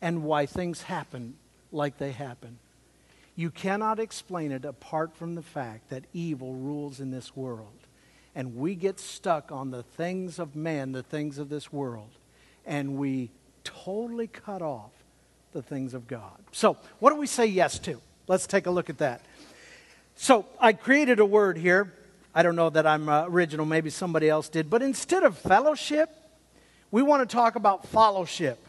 and 0.00 0.24
why 0.24 0.46
things 0.46 0.82
happen 0.82 1.34
like 1.72 1.98
they 1.98 2.12
happen. 2.12 2.58
You 3.40 3.50
cannot 3.50 3.98
explain 3.98 4.52
it 4.52 4.64
apart 4.64 5.16
from 5.16 5.34
the 5.34 5.42
fact 5.42 5.88
that 5.88 6.04
evil 6.12 6.54
rules 6.54 7.00
in 7.00 7.10
this 7.10 7.34
world. 7.34 7.86
And 8.34 8.56
we 8.56 8.74
get 8.74 9.00
stuck 9.00 9.50
on 9.50 9.70
the 9.70 9.82
things 9.82 10.38
of 10.38 10.54
man, 10.54 10.92
the 10.92 11.02
things 11.02 11.38
of 11.38 11.48
this 11.48 11.72
world 11.72 12.10
and 12.66 12.96
we 12.96 13.30
totally 13.64 14.26
cut 14.26 14.62
off 14.62 14.92
the 15.52 15.62
things 15.62 15.94
of 15.94 16.06
God. 16.06 16.38
So, 16.52 16.76
what 16.98 17.10
do 17.10 17.16
we 17.16 17.26
say 17.26 17.46
yes 17.46 17.78
to? 17.80 18.00
Let's 18.28 18.46
take 18.46 18.66
a 18.66 18.70
look 18.70 18.88
at 18.88 18.98
that. 18.98 19.22
So, 20.14 20.46
I 20.58 20.72
created 20.72 21.18
a 21.18 21.26
word 21.26 21.58
here. 21.58 21.92
I 22.34 22.42
don't 22.42 22.56
know 22.56 22.70
that 22.70 22.86
I'm 22.86 23.08
uh, 23.08 23.24
original, 23.26 23.66
maybe 23.66 23.90
somebody 23.90 24.28
else 24.28 24.48
did. 24.48 24.70
But 24.70 24.82
instead 24.82 25.24
of 25.24 25.36
fellowship, 25.36 26.10
we 26.92 27.02
want 27.02 27.28
to 27.28 27.34
talk 27.34 27.56
about 27.56 27.88
followship. 27.88 28.64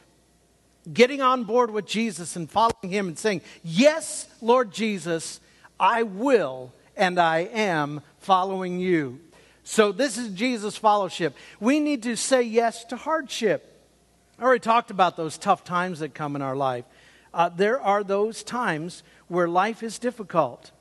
Getting 0.91 1.21
on 1.21 1.43
board 1.43 1.71
with 1.71 1.85
Jesus 1.85 2.35
and 2.35 2.49
following 2.49 2.89
him 2.89 3.07
and 3.07 3.17
saying, 3.17 3.41
Yes, 3.63 4.27
Lord 4.41 4.71
Jesus, 4.71 5.39
I 5.79 6.03
will 6.03 6.73
and 6.95 7.19
I 7.19 7.39
am 7.39 8.01
following 8.19 8.79
you. 8.79 9.19
So, 9.63 9.91
this 9.91 10.17
is 10.17 10.29
Jesus' 10.29 10.75
fellowship. 10.75 11.35
We 11.59 11.79
need 11.79 12.03
to 12.03 12.15
say 12.15 12.41
yes 12.41 12.83
to 12.85 12.95
hardship. 12.95 13.67
I 14.39 14.43
already 14.43 14.59
talked 14.59 14.89
about 14.89 15.17
those 15.17 15.37
tough 15.37 15.63
times 15.63 15.99
that 15.99 16.15
come 16.15 16.35
in 16.35 16.41
our 16.41 16.55
life. 16.55 16.85
Uh, 17.33 17.49
there 17.49 17.79
are 17.79 18.03
those 18.03 18.43
times 18.43 19.03
where 19.27 19.47
life 19.47 19.83
is 19.83 19.99
difficult. 19.99 20.71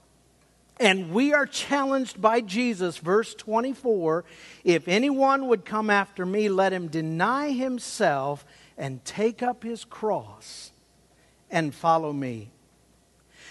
And 0.80 1.12
we 1.12 1.34
are 1.34 1.44
challenged 1.44 2.22
by 2.22 2.40
Jesus, 2.40 2.96
verse 2.96 3.34
24 3.34 4.24
if 4.64 4.88
anyone 4.88 5.48
would 5.48 5.66
come 5.66 5.90
after 5.90 6.24
me, 6.24 6.48
let 6.48 6.72
him 6.72 6.88
deny 6.88 7.50
himself 7.50 8.46
and 8.80 9.04
take 9.04 9.42
up 9.42 9.62
his 9.62 9.84
cross 9.84 10.72
and 11.50 11.74
follow 11.74 12.12
me. 12.12 12.50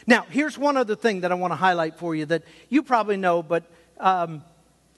Now, 0.07 0.25
here's 0.27 0.57
one 0.57 0.75
other 0.75 0.95
thing 0.95 1.21
that 1.21 1.31
I 1.31 1.35
want 1.35 1.51
to 1.51 1.55
highlight 1.55 1.99
for 1.99 2.15
you 2.15 2.25
that 2.25 2.41
you 2.67 2.81
probably 2.81 3.15
know, 3.15 3.43
but 3.43 3.63
um, 3.99 4.43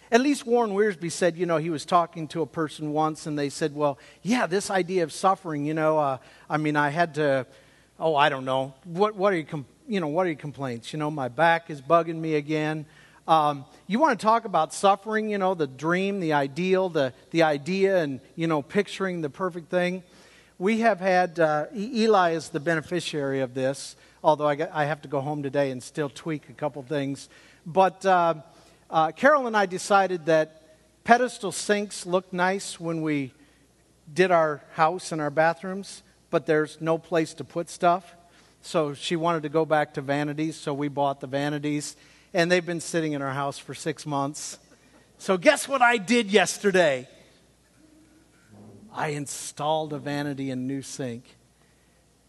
at 0.10 0.22
least 0.22 0.46
Warren 0.46 0.72
Wiersbe 0.72 1.12
said, 1.12 1.36
you 1.36 1.46
know, 1.46 1.58
he 1.58 1.70
was 1.70 1.84
talking 1.84 2.30
to 2.30 2.42
a 2.42 2.46
person 2.46 2.94
once 2.94 3.28
and 3.28 3.38
they 3.38 3.50
said, 3.50 3.76
well, 3.76 4.00
yeah, 4.22 4.48
this 4.48 4.72
idea 4.72 5.04
of 5.04 5.12
suffering, 5.12 5.66
you 5.66 5.74
know, 5.74 6.00
uh, 6.00 6.18
I 6.50 6.56
mean, 6.56 6.78
I 6.78 6.90
had 6.90 7.16
to, 7.16 7.46
oh, 8.00 8.16
I 8.16 8.30
don't 8.30 8.46
know. 8.46 8.74
What, 8.86 9.16
what 9.18 9.34
are 9.34 9.38
you, 9.38 9.44
com- 9.44 9.66
you 9.86 10.00
know, 10.00 10.08
what 10.08 10.26
are 10.26 10.30
your 10.30 10.38
complaints? 10.38 10.94
You 10.94 11.00
know, 11.00 11.12
my 11.12 11.28
back 11.28 11.70
is 11.70 11.82
bugging 11.82 12.18
me 12.18 12.36
again. 12.36 12.86
Um, 13.28 13.66
you 13.86 14.00
want 14.00 14.18
to 14.18 14.24
talk 14.24 14.46
about 14.46 14.74
suffering, 14.74 15.30
you 15.30 15.38
know, 15.38 15.56
the 15.56 15.68
dream, 15.68 16.22
the 16.22 16.34
ideal, 16.34 16.88
the, 16.88 17.14
the 17.32 17.44
idea, 17.44 18.02
and, 18.02 18.22
you 18.36 18.48
know, 18.48 18.62
picturing 18.62 19.20
the 19.20 19.30
perfect 19.30 19.70
thing. 19.70 20.04
We 20.62 20.82
have 20.82 21.00
had, 21.00 21.40
uh, 21.40 21.66
Eli 21.76 22.34
is 22.34 22.50
the 22.50 22.60
beneficiary 22.60 23.40
of 23.40 23.56
this, 23.56 23.96
although 24.24 24.48
I, 24.48 24.68
I 24.72 24.86
have 24.86 25.02
to 25.02 25.08
go 25.08 25.20
home 25.20 25.42
today 25.42 25.72
and 25.72 25.82
still 25.82 26.08
tweak 26.08 26.50
a 26.50 26.54
couple 26.54 26.84
things. 26.84 27.30
But, 27.66 28.06
uh, 28.06 28.36
uh, 28.88 29.12
Carol 29.14 29.48
and 29.48 29.58
I 29.58 29.66
decided 29.66 30.28
that 30.28 30.78
pedestal 31.04 31.52
sinks 31.52 32.06
look 32.06 32.32
nice 32.32 32.80
when 32.80 33.02
we 33.02 33.34
did 34.14 34.30
our 34.30 34.62
house 34.74 35.12
and 35.12 35.20
our 35.20 35.32
bathrooms, 35.32 36.04
but 36.30 36.46
there's 36.46 36.80
no 36.80 37.00
place 37.00 37.34
to 37.34 37.44
put 37.44 37.68
stuff. 37.68 38.16
So 38.62 38.94
she 38.94 39.16
wanted 39.16 39.42
to 39.42 39.50
go 39.50 39.66
back 39.66 39.96
to 39.96 40.02
vanities, 40.02 40.58
so 40.58 40.76
we 40.76 40.90
bought 40.90 41.22
the 41.22 41.28
vanities, 41.28 41.96
and 42.36 42.52
they've 42.52 42.64
been 42.64 42.82
sitting 42.82 43.14
in 43.14 43.24
our 43.24 43.34
house 43.34 43.58
for 43.58 43.74
six 43.74 44.06
months. 44.06 44.60
So, 45.18 45.38
guess 45.38 45.68
what 45.68 45.82
I 45.82 45.98
did 45.98 46.28
yesterday? 46.28 47.08
I 48.94 49.10
installed 49.10 49.94
a 49.94 50.00
vanity 50.00 50.50
and 50.52 50.68
new 50.68 50.82
sink. 50.82 51.24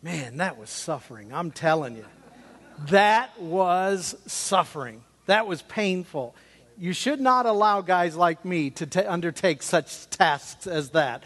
Man, 0.02 0.38
that 0.38 0.58
was 0.58 0.70
suffering. 0.70 1.32
I'm 1.32 1.50
telling 1.50 1.96
you. 1.96 2.06
That 2.88 3.38
was 3.40 4.16
suffering. 4.26 5.02
That 5.26 5.46
was 5.46 5.62
painful 5.62 6.34
you 6.78 6.92
should 6.92 7.20
not 7.20 7.46
allow 7.46 7.80
guys 7.80 8.16
like 8.16 8.44
me 8.44 8.70
to 8.70 8.86
t- 8.86 9.00
undertake 9.00 9.62
such 9.62 10.08
tasks 10.10 10.66
as 10.66 10.90
that. 10.90 11.22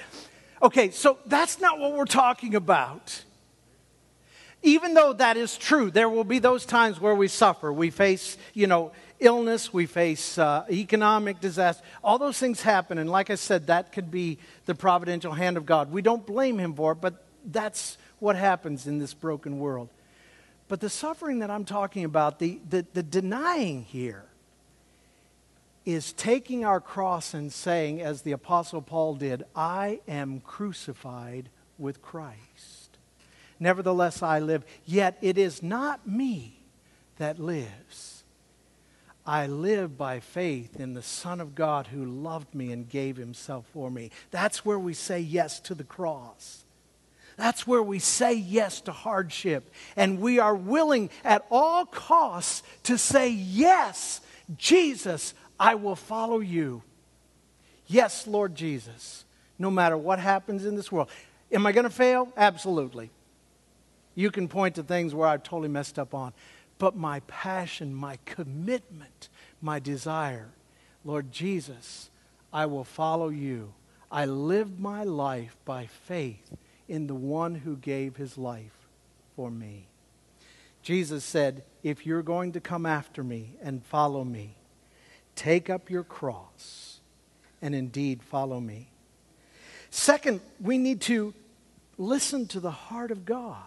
Okay, 0.62 0.90
so 0.90 1.18
that's 1.27 1.61
not 1.61 1.79
what 1.79 1.92
we're 1.92 2.05
talking 2.05 2.55
about. 2.55 3.22
Even 4.62 4.94
though 4.94 5.12
that 5.12 5.37
is 5.37 5.57
true, 5.57 5.90
there 5.90 6.09
will 6.09 6.25
be 6.25 6.38
those 6.38 6.66
times 6.66 7.01
where 7.01 7.14
we 7.14 7.29
suffer. 7.29 7.72
We 7.72 7.90
face, 7.90 8.37
you 8.53 8.66
know, 8.66 8.92
illness, 9.18 9.72
we 9.72 9.87
face 9.87 10.38
uh, 10.38 10.64
economic 10.70 11.40
disaster. 11.40 11.83
All 12.02 12.18
those 12.18 12.38
things 12.38 12.62
happen. 12.62 12.98
And 12.98 13.11
like 13.11 13.31
I 13.31 13.35
said, 13.35 13.66
that 13.68 13.92
could 13.92 14.11
be 14.11 14.38
the 14.66 14.74
providential 14.74 15.33
hand 15.33 15.57
of 15.57 15.66
God. 15.66 15.90
We 15.90 16.02
don't 16.02 16.24
blame 16.26 16.59
Him 16.59 16.74
for 16.74 16.92
it, 16.92 17.00
but 17.00 17.24
that's 17.44 17.98
what 18.18 18.37
happens 18.37 18.87
in 18.87 18.98
this 18.98 19.14
broken 19.14 19.59
world. 19.59 19.88
But 20.68 20.81
the 20.81 20.90
suffering 20.90 21.40
that 21.40 21.50
I'm 21.50 21.64
talking 21.64 22.05
about, 22.05 22.38
the, 22.38 22.61
the, 22.68 22.85
the 22.92 23.02
denying 23.02 23.85
here, 23.85 24.24
is 25.85 26.12
taking 26.12 26.64
our 26.64 26.81
cross 26.81 27.33
and 27.33 27.52
saying, 27.52 28.02
as 28.02 28.22
the 28.22 28.33
Apostle 28.33 28.83
Paul 28.83 29.14
did, 29.14 29.44
I 29.55 30.00
am 30.09 30.40
crucified 30.40 31.48
with 31.79 32.02
Christ. 32.02 32.98
Nevertheless, 33.61 34.22
I 34.22 34.40
live. 34.40 34.64
Yet 34.85 35.16
it 35.22 35.38
is 35.38 35.62
not 35.62 36.07
me 36.07 36.59
that 37.18 37.38
lives. 37.38 38.15
I 39.27 39.47
live 39.47 39.99
by 39.99 40.21
faith 40.21 40.79
in 40.79 40.95
the 40.95 41.03
Son 41.03 41.41
of 41.41 41.57
God 41.57 41.89
who 41.89 42.05
loved 42.05 42.55
me 42.55 42.71
and 42.71 42.89
gave 42.89 43.17
himself 43.17 43.67
for 43.73 43.91
me. 43.91 44.11
That's 44.31 44.65
where 44.65 44.79
we 44.79 44.95
say 44.95 45.19
yes 45.19 45.59
to 45.61 45.75
the 45.75 45.85
cross. 45.85 46.62
That's 47.37 47.67
where 47.67 47.83
we 47.83 47.99
say 47.99 48.35
yes 48.35 48.81
to 48.83 48.93
hardship. 48.93 49.73
And 49.97 50.21
we 50.21 50.39
are 50.39 50.55
willing 50.55 51.11
at 51.25 51.45
all 51.51 51.85
costs 51.85 52.62
to 52.85 52.97
say, 52.97 53.29
Yes, 53.31 54.21
Jesus, 54.57 55.35
I 55.59 55.75
will 55.75 55.97
follow 55.97 56.39
you. 56.39 56.83
Yes, 57.89 58.27
Lord 58.27 58.55
Jesus, 58.55 59.25
no 59.59 59.71
matter 59.71 59.97
what 59.97 60.19
happens 60.19 60.65
in 60.65 60.77
this 60.77 60.91
world. 60.91 61.09
Am 61.53 61.67
I 61.67 61.73
going 61.73 61.85
to 61.85 61.91
fail? 61.91 62.33
Absolutely. 62.37 63.11
You 64.15 64.31
can 64.31 64.49
point 64.49 64.77
to 64.77 64.83
things 64.83 65.15
where 65.15 65.29
I've 65.29 65.43
totally 65.43 65.69
messed 65.69 65.99
up 65.99 66.15
on. 66.15 66.33
But 66.79 66.97
my 66.97 67.21
passion, 67.21 67.95
my 67.95 68.19
commitment, 68.25 69.29
my 69.61 69.79
desire, 69.79 70.51
Lord 71.05 71.33
Jesus, 71.33 72.11
I 72.53 72.67
will 72.67 72.85
follow 72.85 73.29
you. 73.29 73.73
I 74.11 74.25
live 74.27 74.79
my 74.79 75.03
life 75.03 75.57
by 75.65 75.87
faith 75.87 76.57
in 76.89 77.07
the 77.07 77.15
one 77.15 77.55
who 77.55 77.77
gave 77.77 78.17
his 78.17 78.39
life 78.39 78.87
for 79.35 79.51
me. 79.51 79.87
Jesus 80.83 81.25
said, 81.25 81.65
If 81.83 82.07
you're 82.07 82.23
going 82.23 82.53
to 82.53 82.61
come 82.61 82.87
after 82.87 83.25
me 83.25 83.55
and 83.61 83.85
follow 83.85 84.23
me, 84.23 84.57
take 85.35 85.69
up 85.69 85.91
your 85.91 86.05
cross 86.05 87.01
and 87.61 87.75
indeed 87.75 88.23
follow 88.23 88.61
me. 88.61 88.89
Second, 89.91 90.41
we 90.61 90.79
need 90.79 91.01
to 91.03 91.35
listen 91.99 92.47
to 92.49 92.61
the 92.61 92.71
heart 92.71 93.11
of 93.11 93.25
God. 93.25 93.62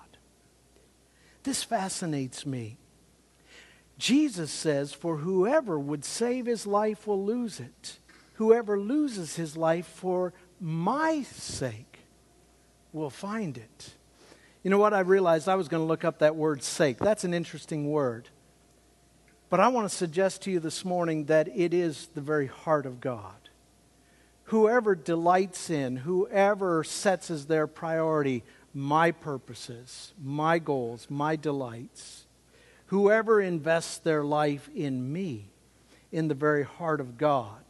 This 1.43 1.63
fascinates 1.63 2.45
me. 2.45 2.77
Jesus 3.99 4.49
says, 4.49 4.93
For 4.93 5.17
whoever 5.17 5.77
would 5.77 6.05
save 6.05 6.45
his 6.45 6.65
life 6.65 7.05
will 7.05 7.23
lose 7.23 7.59
it. 7.59 7.99
Whoever 8.35 8.79
loses 8.79 9.35
his 9.35 9.57
life 9.57 9.85
for 9.85 10.33
my 10.61 11.23
sake 11.23 11.99
will 12.93 13.09
find 13.09 13.57
it. 13.57 13.93
You 14.63 14.69
know 14.69 14.77
what? 14.77 14.93
I 14.93 15.01
realized 15.01 15.49
I 15.49 15.55
was 15.55 15.67
going 15.67 15.83
to 15.83 15.87
look 15.87 16.05
up 16.05 16.19
that 16.19 16.37
word 16.37 16.63
sake. 16.63 16.97
That's 16.97 17.25
an 17.25 17.33
interesting 17.33 17.91
word. 17.91 18.29
But 19.49 19.59
I 19.59 19.67
want 19.67 19.89
to 19.89 19.95
suggest 19.95 20.43
to 20.43 20.51
you 20.51 20.61
this 20.61 20.85
morning 20.85 21.25
that 21.25 21.49
it 21.53 21.73
is 21.73 22.07
the 22.13 22.21
very 22.21 22.47
heart 22.47 22.85
of 22.85 23.01
God. 23.01 23.49
Whoever 24.45 24.95
delights 24.95 25.69
in, 25.69 25.97
whoever 25.97 26.83
sets 26.85 27.29
as 27.29 27.47
their 27.47 27.67
priority 27.67 28.43
my 28.73 29.11
purposes, 29.11 30.13
my 30.21 30.59
goals, 30.59 31.07
my 31.09 31.35
delights, 31.35 32.25
whoever 32.89 33.39
invests 33.39 33.99
their 33.99 34.23
life 34.23 34.67
in 34.75 35.13
me, 35.13 35.45
in 36.11 36.27
the 36.27 36.33
very 36.33 36.63
heart 36.63 36.99
of 36.99 37.17
God, 37.19 37.61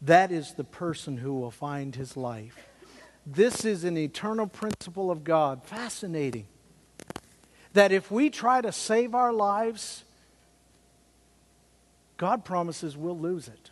that 0.00 0.32
is 0.32 0.54
the 0.54 0.64
person 0.64 1.18
who 1.18 1.34
will 1.34 1.50
find 1.50 1.94
his 1.94 2.16
life. 2.16 2.66
This 3.26 3.66
is 3.66 3.84
an 3.84 3.98
eternal 3.98 4.46
principle 4.46 5.10
of 5.10 5.24
God. 5.24 5.62
Fascinating. 5.64 6.46
That 7.74 7.92
if 7.92 8.10
we 8.10 8.30
try 8.30 8.62
to 8.62 8.72
save 8.72 9.14
our 9.14 9.32
lives, 9.32 10.04
God 12.16 12.44
promises 12.44 12.96
we'll 12.96 13.18
lose 13.18 13.48
it. 13.48 13.70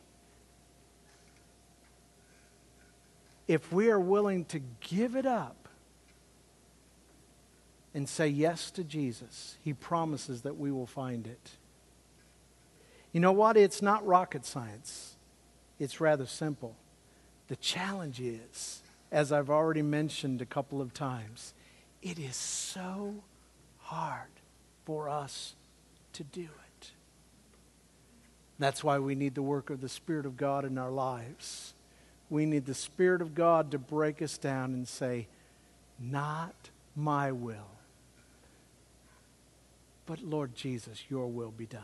If 3.48 3.72
we 3.72 3.90
are 3.90 4.00
willing 4.00 4.44
to 4.46 4.60
give 4.80 5.16
it 5.16 5.24
up 5.24 5.63
and 7.94 8.08
say 8.08 8.28
yes 8.28 8.70
to 8.72 8.84
Jesus, 8.84 9.56
He 9.62 9.72
promises 9.72 10.42
that 10.42 10.58
we 10.58 10.70
will 10.70 10.86
find 10.86 11.26
it. 11.26 11.50
You 13.12 13.20
know 13.20 13.32
what? 13.32 13.56
It's 13.56 13.80
not 13.80 14.04
rocket 14.06 14.44
science, 14.44 15.16
it's 15.78 16.00
rather 16.00 16.26
simple. 16.26 16.76
The 17.48 17.56
challenge 17.56 18.20
is 18.20 18.82
as 19.14 19.30
I've 19.30 19.48
already 19.48 19.80
mentioned 19.80 20.42
a 20.42 20.46
couple 20.46 20.80
of 20.80 20.92
times, 20.92 21.54
it 22.02 22.18
is 22.18 22.34
so 22.34 23.14
hard 23.78 24.28
for 24.84 25.08
us 25.08 25.54
to 26.14 26.24
do 26.24 26.42
it. 26.42 26.90
That's 28.58 28.82
why 28.82 28.98
we 28.98 29.14
need 29.14 29.36
the 29.36 29.42
work 29.42 29.70
of 29.70 29.80
the 29.80 29.88
Spirit 29.88 30.26
of 30.26 30.36
God 30.36 30.64
in 30.64 30.78
our 30.78 30.90
lives. 30.90 31.74
We 32.28 32.44
need 32.44 32.66
the 32.66 32.74
Spirit 32.74 33.22
of 33.22 33.36
God 33.36 33.70
to 33.70 33.78
break 33.78 34.20
us 34.20 34.36
down 34.36 34.74
and 34.74 34.88
say, 34.88 35.28
Not 36.00 36.54
my 36.96 37.30
will, 37.30 37.70
but 40.06 40.22
Lord 40.22 40.54
Jesus, 40.54 41.04
your 41.08 41.26
will 41.28 41.50
be 41.50 41.66
done. 41.66 41.82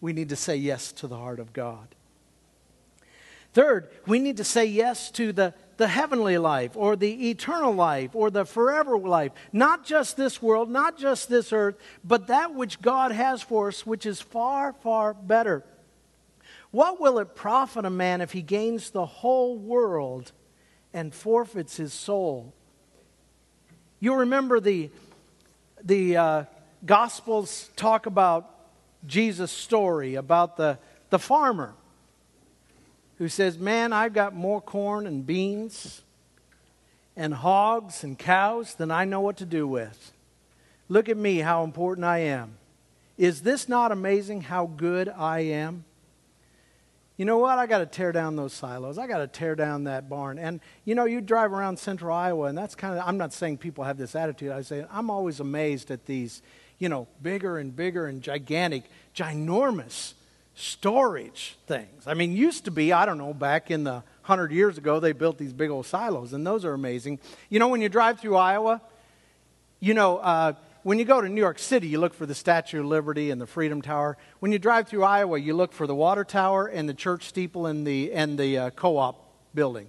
We 0.00 0.12
need 0.12 0.28
to 0.30 0.36
say 0.36 0.56
yes 0.56 0.92
to 0.92 1.06
the 1.06 1.16
heart 1.16 1.40
of 1.40 1.52
God. 1.52 1.94
Third, 3.52 3.88
we 4.06 4.18
need 4.18 4.36
to 4.36 4.44
say 4.44 4.66
yes 4.66 5.10
to 5.12 5.32
the 5.32 5.54
the 5.76 5.88
heavenly 5.88 6.38
life 6.38 6.72
or 6.74 6.96
the 6.96 7.30
eternal 7.30 7.72
life 7.72 8.10
or 8.14 8.30
the 8.30 8.44
forever 8.44 8.98
life. 8.98 9.32
Not 9.52 9.84
just 9.84 10.16
this 10.16 10.40
world, 10.40 10.70
not 10.70 10.98
just 10.98 11.28
this 11.28 11.52
earth, 11.52 11.76
but 12.02 12.28
that 12.28 12.54
which 12.54 12.80
God 12.80 13.12
has 13.12 13.42
for 13.42 13.68
us, 13.68 13.84
which 13.84 14.06
is 14.06 14.20
far, 14.20 14.72
far 14.72 15.14
better. 15.14 15.64
What 16.70 17.00
will 17.00 17.18
it 17.18 17.34
profit 17.34 17.84
a 17.84 17.90
man 17.90 18.20
if 18.20 18.32
he 18.32 18.42
gains 18.42 18.90
the 18.90 19.06
whole 19.06 19.56
world 19.56 20.32
and 20.92 21.14
forfeits 21.14 21.76
his 21.76 21.92
soul? 21.92 22.54
You 24.00 24.14
remember 24.14 24.60
the, 24.60 24.90
the 25.82 26.16
uh, 26.16 26.44
Gospels 26.86 27.70
talk 27.76 28.06
about 28.06 28.48
Jesus' 29.06 29.52
story 29.52 30.14
about 30.14 30.56
the, 30.56 30.78
the 31.10 31.18
farmer 31.18 31.74
who 33.18 33.28
says, 33.28 33.58
Man, 33.58 33.92
I've 33.92 34.12
got 34.12 34.34
more 34.34 34.60
corn 34.60 35.06
and 35.06 35.26
beans 35.26 36.02
and 37.16 37.34
hogs 37.34 38.04
and 38.04 38.18
cows 38.18 38.74
than 38.74 38.90
I 38.90 39.04
know 39.04 39.20
what 39.20 39.38
to 39.38 39.46
do 39.46 39.66
with. 39.66 40.12
Look 40.88 41.08
at 41.08 41.16
me, 41.16 41.38
how 41.38 41.64
important 41.64 42.04
I 42.04 42.18
am. 42.18 42.58
Is 43.18 43.42
this 43.42 43.68
not 43.68 43.92
amazing 43.92 44.42
how 44.42 44.66
good 44.66 45.08
I 45.08 45.40
am? 45.40 45.84
You 47.16 47.24
know 47.24 47.38
what? 47.38 47.58
I 47.58 47.66
got 47.66 47.78
to 47.78 47.86
tear 47.86 48.12
down 48.12 48.36
those 48.36 48.52
silos. 48.52 48.98
I 48.98 49.06
got 49.06 49.18
to 49.18 49.26
tear 49.26 49.54
down 49.54 49.84
that 49.84 50.08
barn. 50.08 50.38
And 50.38 50.60
you 50.84 50.94
know, 50.94 51.06
you 51.06 51.22
drive 51.22 51.50
around 51.52 51.78
central 51.78 52.14
Iowa, 52.14 52.48
and 52.48 52.58
that's 52.58 52.74
kind 52.74 52.98
of, 52.98 53.02
I'm 53.06 53.16
not 53.16 53.32
saying 53.32 53.58
people 53.58 53.84
have 53.84 53.96
this 53.96 54.14
attitude. 54.14 54.52
I 54.52 54.60
say, 54.60 54.84
I'm 54.92 55.08
always 55.08 55.40
amazed 55.40 55.90
at 55.90 56.04
these, 56.04 56.42
you 56.78 56.88
know, 56.88 57.06
bigger 57.22 57.58
and 57.58 57.74
bigger 57.74 58.06
and 58.06 58.22
gigantic, 58.22 58.84
ginormous 59.14 60.14
storage 60.54 61.56
things. 61.66 62.06
I 62.06 62.14
mean, 62.14 62.32
used 62.32 62.64
to 62.64 62.70
be, 62.70 62.92
I 62.92 63.06
don't 63.06 63.18
know, 63.18 63.34
back 63.34 63.70
in 63.70 63.84
the 63.84 64.02
100 64.24 64.50
years 64.50 64.78
ago, 64.78 64.98
they 65.00 65.12
built 65.12 65.38
these 65.38 65.52
big 65.52 65.70
old 65.70 65.86
silos, 65.86 66.32
and 66.32 66.46
those 66.46 66.64
are 66.64 66.72
amazing. 66.72 67.20
You 67.50 67.58
know, 67.58 67.68
when 67.68 67.80
you 67.80 67.88
drive 67.88 68.20
through 68.20 68.36
Iowa, 68.36 68.80
you 69.80 69.94
know, 69.94 70.18
uh, 70.18 70.54
when 70.82 70.98
you 70.98 71.04
go 71.04 71.20
to 71.20 71.28
New 71.28 71.40
York 71.40 71.58
City, 71.58 71.88
you 71.88 71.98
look 71.98 72.14
for 72.14 72.26
the 72.26 72.34
Statue 72.34 72.80
of 72.80 72.86
Liberty 72.86 73.30
and 73.30 73.40
the 73.40 73.46
Freedom 73.46 73.82
Tower. 73.82 74.16
When 74.40 74.52
you 74.52 74.58
drive 74.58 74.88
through 74.88 75.04
Iowa, 75.04 75.38
you 75.38 75.54
look 75.54 75.72
for 75.72 75.86
the 75.86 75.94
water 75.94 76.24
tower 76.24 76.66
and 76.66 76.88
the 76.88 76.94
church 76.94 77.26
steeple 77.26 77.66
and 77.66 77.86
the, 77.86 78.12
and 78.12 78.38
the 78.38 78.58
uh, 78.58 78.70
co 78.70 78.96
op 78.96 79.32
building. 79.54 79.88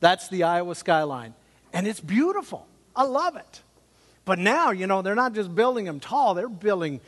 That's 0.00 0.28
the 0.28 0.44
Iowa 0.44 0.74
skyline. 0.74 1.34
And 1.72 1.86
it's 1.86 2.00
beautiful. 2.00 2.66
I 2.96 3.04
love 3.04 3.36
it. 3.36 3.60
But 4.30 4.38
now, 4.38 4.70
you 4.70 4.86
know, 4.86 5.02
they're 5.02 5.16
not 5.16 5.32
just 5.32 5.52
building 5.56 5.86
them 5.86 5.98
tall, 5.98 6.34
they're 6.34 6.48
building 6.48 7.00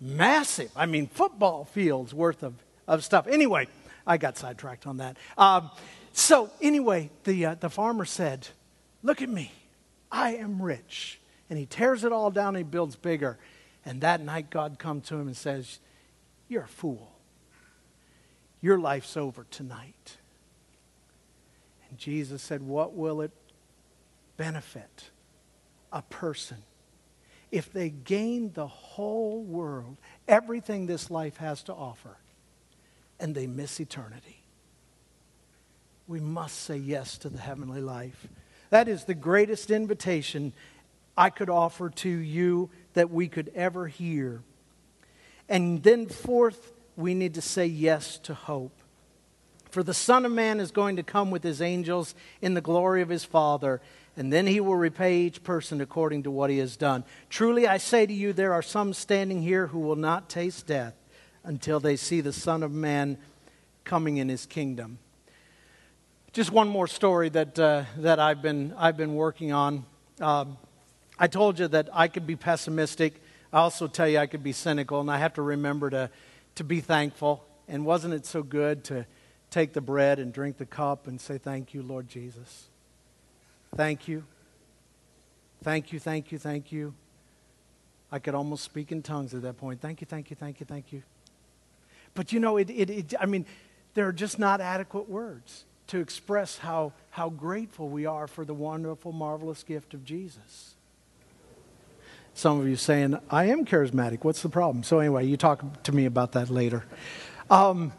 massive, 0.00 0.72
I 0.74 0.86
mean, 0.86 1.06
football 1.06 1.64
fields 1.66 2.12
worth 2.12 2.42
of, 2.42 2.54
of 2.88 3.04
stuff. 3.04 3.28
Anyway, 3.28 3.68
I 4.04 4.16
got 4.16 4.36
sidetracked 4.36 4.84
on 4.84 4.96
that. 4.96 5.18
Um, 5.36 5.70
so, 6.12 6.50
anyway, 6.60 7.10
the, 7.22 7.46
uh, 7.46 7.54
the 7.54 7.70
farmer 7.70 8.04
said, 8.04 8.48
Look 9.04 9.22
at 9.22 9.28
me, 9.28 9.52
I 10.10 10.34
am 10.34 10.60
rich. 10.60 11.20
And 11.48 11.60
he 11.60 11.64
tears 11.64 12.02
it 12.02 12.10
all 12.10 12.32
down 12.32 12.56
and 12.56 12.56
he 12.56 12.62
builds 12.64 12.96
bigger. 12.96 13.38
And 13.84 14.00
that 14.00 14.20
night, 14.20 14.50
God 14.50 14.80
comes 14.80 15.06
to 15.10 15.14
him 15.14 15.28
and 15.28 15.36
says, 15.36 15.78
You're 16.48 16.64
a 16.64 16.66
fool. 16.66 17.12
Your 18.60 18.80
life's 18.80 19.16
over 19.16 19.46
tonight. 19.52 20.16
And 21.88 22.00
Jesus 22.00 22.42
said, 22.42 22.62
What 22.62 22.94
will 22.94 23.20
it 23.20 23.30
benefit 24.36 25.10
a 25.92 26.02
person 26.02 26.58
if 27.50 27.72
they 27.72 27.88
gain 27.88 28.52
the 28.52 28.66
whole 28.66 29.42
world, 29.42 29.96
everything 30.26 30.86
this 30.86 31.10
life 31.10 31.38
has 31.38 31.62
to 31.64 31.72
offer, 31.72 32.16
and 33.18 33.34
they 33.34 33.46
miss 33.46 33.80
eternity. 33.80 34.42
We 36.06 36.20
must 36.20 36.60
say 36.62 36.76
yes 36.76 37.18
to 37.18 37.28
the 37.28 37.38
heavenly 37.38 37.80
life. 37.80 38.28
That 38.70 38.88
is 38.88 39.04
the 39.04 39.14
greatest 39.14 39.70
invitation 39.70 40.52
I 41.16 41.30
could 41.30 41.50
offer 41.50 41.90
to 41.90 42.08
you 42.08 42.70
that 42.94 43.10
we 43.10 43.28
could 43.28 43.50
ever 43.54 43.86
hear. 43.86 44.42
And 45.48 45.82
then, 45.82 46.06
fourth, 46.06 46.72
we 46.96 47.14
need 47.14 47.34
to 47.34 47.42
say 47.42 47.66
yes 47.66 48.18
to 48.20 48.34
hope. 48.34 48.82
For 49.70 49.82
the 49.82 49.94
Son 49.94 50.24
of 50.24 50.32
Man 50.32 50.60
is 50.60 50.70
going 50.70 50.96
to 50.96 51.02
come 51.02 51.30
with 51.30 51.42
his 51.42 51.60
angels 51.60 52.14
in 52.40 52.54
the 52.54 52.60
glory 52.60 53.02
of 53.02 53.08
his 53.08 53.24
Father, 53.24 53.80
and 54.18 54.32
then 54.32 54.48
he 54.48 54.58
will 54.58 54.74
repay 54.74 55.20
each 55.20 55.44
person 55.44 55.80
according 55.80 56.24
to 56.24 56.30
what 56.30 56.50
he 56.50 56.58
has 56.58 56.76
done. 56.76 57.04
Truly, 57.30 57.68
I 57.68 57.78
say 57.78 58.04
to 58.04 58.12
you, 58.12 58.32
there 58.32 58.52
are 58.52 58.62
some 58.62 58.92
standing 58.92 59.42
here 59.42 59.68
who 59.68 59.78
will 59.78 59.96
not 59.96 60.28
taste 60.28 60.66
death 60.66 60.94
until 61.44 61.78
they 61.78 61.94
see 61.94 62.20
the 62.20 62.32
Son 62.32 62.64
of 62.64 62.72
Man 62.72 63.16
coming 63.84 64.16
in 64.16 64.28
his 64.28 64.44
kingdom. 64.44 64.98
Just 66.32 66.50
one 66.50 66.68
more 66.68 66.88
story 66.88 67.28
that, 67.28 67.56
uh, 67.60 67.84
that 67.98 68.18
I've, 68.18 68.42
been, 68.42 68.74
I've 68.76 68.96
been 68.96 69.14
working 69.14 69.52
on. 69.52 69.86
Um, 70.20 70.58
I 71.16 71.28
told 71.28 71.60
you 71.60 71.68
that 71.68 71.88
I 71.92 72.08
could 72.08 72.26
be 72.26 72.34
pessimistic. 72.34 73.22
I 73.52 73.58
also 73.58 73.86
tell 73.86 74.08
you 74.08 74.18
I 74.18 74.26
could 74.26 74.42
be 74.42 74.52
cynical, 74.52 75.00
and 75.00 75.08
I 75.08 75.18
have 75.18 75.34
to 75.34 75.42
remember 75.42 75.90
to, 75.90 76.10
to 76.56 76.64
be 76.64 76.80
thankful. 76.80 77.44
And 77.68 77.86
wasn't 77.86 78.14
it 78.14 78.26
so 78.26 78.42
good 78.42 78.82
to 78.84 79.06
take 79.50 79.74
the 79.74 79.80
bread 79.80 80.18
and 80.18 80.32
drink 80.32 80.58
the 80.58 80.66
cup 80.66 81.06
and 81.06 81.20
say, 81.20 81.38
Thank 81.38 81.72
you, 81.72 81.82
Lord 81.84 82.08
Jesus? 82.08 82.68
Thank 83.76 84.08
you. 84.08 84.24
Thank 85.62 85.92
you, 85.92 85.98
thank 85.98 86.32
you, 86.32 86.38
thank 86.38 86.72
you. 86.72 86.94
I 88.10 88.18
could 88.18 88.34
almost 88.34 88.64
speak 88.64 88.90
in 88.92 89.02
tongues 89.02 89.34
at 89.34 89.42
that 89.42 89.58
point. 89.58 89.80
Thank 89.80 90.00
you, 90.00 90.06
thank 90.06 90.30
you, 90.30 90.36
thank 90.36 90.60
you, 90.60 90.66
thank 90.66 90.92
you. 90.92 91.02
But 92.14 92.32
you 92.32 92.40
know, 92.40 92.56
it, 92.56 92.70
it, 92.70 92.90
it 92.90 93.14
I 93.20 93.26
mean, 93.26 93.44
there 93.94 94.06
are 94.06 94.12
just 94.12 94.38
not 94.38 94.60
adequate 94.60 95.08
words 95.08 95.64
to 95.88 95.98
express 95.98 96.58
how, 96.58 96.92
how 97.10 97.28
grateful 97.30 97.88
we 97.88 98.06
are 98.06 98.26
for 98.26 98.44
the 98.44 98.54
wonderful, 98.54 99.12
marvelous 99.12 99.62
gift 99.62 99.94
of 99.94 100.04
Jesus. 100.04 100.74
Some 102.34 102.60
of 102.60 102.68
you 102.68 102.76
saying, 102.76 103.18
I 103.30 103.46
am 103.46 103.64
charismatic. 103.64 104.22
What's 104.22 104.42
the 104.42 104.48
problem? 104.48 104.84
So, 104.84 105.00
anyway, 105.00 105.26
you 105.26 105.36
talk 105.36 105.82
to 105.82 105.92
me 105.92 106.04
about 106.04 106.32
that 106.32 106.50
later. 106.50 106.84
Um, 107.50 107.92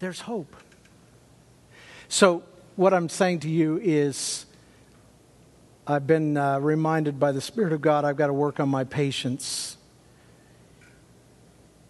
there's 0.00 0.22
hope. 0.22 0.56
So, 2.08 2.42
what 2.78 2.94
I'm 2.94 3.08
saying 3.08 3.40
to 3.40 3.50
you 3.50 3.80
is, 3.82 4.46
I've 5.84 6.06
been 6.06 6.36
uh, 6.36 6.60
reminded 6.60 7.18
by 7.18 7.32
the 7.32 7.40
Spirit 7.40 7.72
of 7.72 7.80
God 7.80 8.04
I've 8.04 8.16
got 8.16 8.28
to 8.28 8.32
work 8.32 8.60
on 8.60 8.68
my 8.68 8.84
patience 8.84 9.76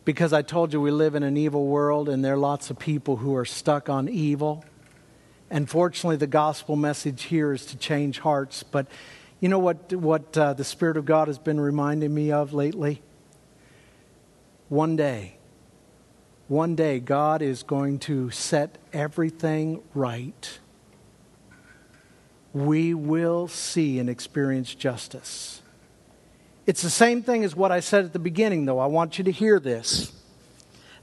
because 0.07 0.33
I 0.33 0.40
told 0.40 0.72
you 0.72 0.81
we 0.81 0.90
live 0.90 1.14
in 1.14 1.22
an 1.22 1.37
evil 1.37 1.66
world 1.66 2.09
and 2.09 2.24
there 2.24 2.33
are 2.33 2.38
lots 2.38 2.70
of 2.70 2.79
people 2.79 3.18
who 3.18 3.37
are 3.37 3.44
stuck 3.44 3.90
on 3.90 4.09
evil. 4.09 4.64
And 5.51 5.68
fortunately, 5.68 6.16
the 6.16 6.27
gospel 6.27 6.74
message 6.74 7.24
here 7.24 7.53
is 7.53 7.66
to 7.66 7.77
change 7.77 8.20
hearts. 8.20 8.62
But 8.62 8.87
you 9.40 9.51
know 9.51 9.59
what, 9.59 9.92
what 9.92 10.38
uh, 10.38 10.55
the 10.55 10.64
Spirit 10.64 10.96
of 10.96 11.05
God 11.05 11.29
has 11.29 11.38
been 11.38 11.61
reminding 11.61 12.14
me 12.14 12.33
of 12.33 12.55
lately? 12.55 13.03
One 14.70 14.96
day, 14.96 15.37
one 16.46 16.74
day, 16.77 16.98
God 16.98 17.42
is 17.42 17.62
going 17.62 17.98
to 17.98 18.31
set 18.31 18.79
everything 18.94 19.83
right. 19.92 20.59
We 22.52 22.94
will 22.94 23.48
see 23.48 23.98
and 23.98 24.08
experience 24.08 24.74
justice. 24.74 25.62
It's 26.66 26.82
the 26.82 26.90
same 26.90 27.22
thing 27.22 27.44
as 27.44 27.56
what 27.56 27.72
I 27.72 27.80
said 27.80 28.04
at 28.04 28.12
the 28.12 28.18
beginning, 28.18 28.64
though. 28.64 28.78
I 28.78 28.87
want 28.87 29.18
you 29.18 29.24
to 29.24 29.32
hear 29.32 29.58
this. 29.58 30.12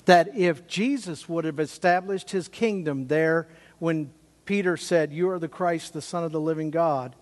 That 0.05 0.35
if 0.35 0.67
Jesus 0.67 1.27
would 1.27 1.45
have 1.45 1.59
established 1.59 2.29
his 2.29 2.47
kingdom 2.47 3.07
there 3.07 3.47
when 3.79 4.11
Peter 4.45 4.77
said, 4.77 5.11
You 5.11 5.29
are 5.29 5.39
the 5.39 5.47
Christ, 5.47 5.93
the 5.93 6.01
Son 6.01 6.23
of 6.23 6.31
the 6.31 6.39
living 6.39 6.69
God, 6.69 7.15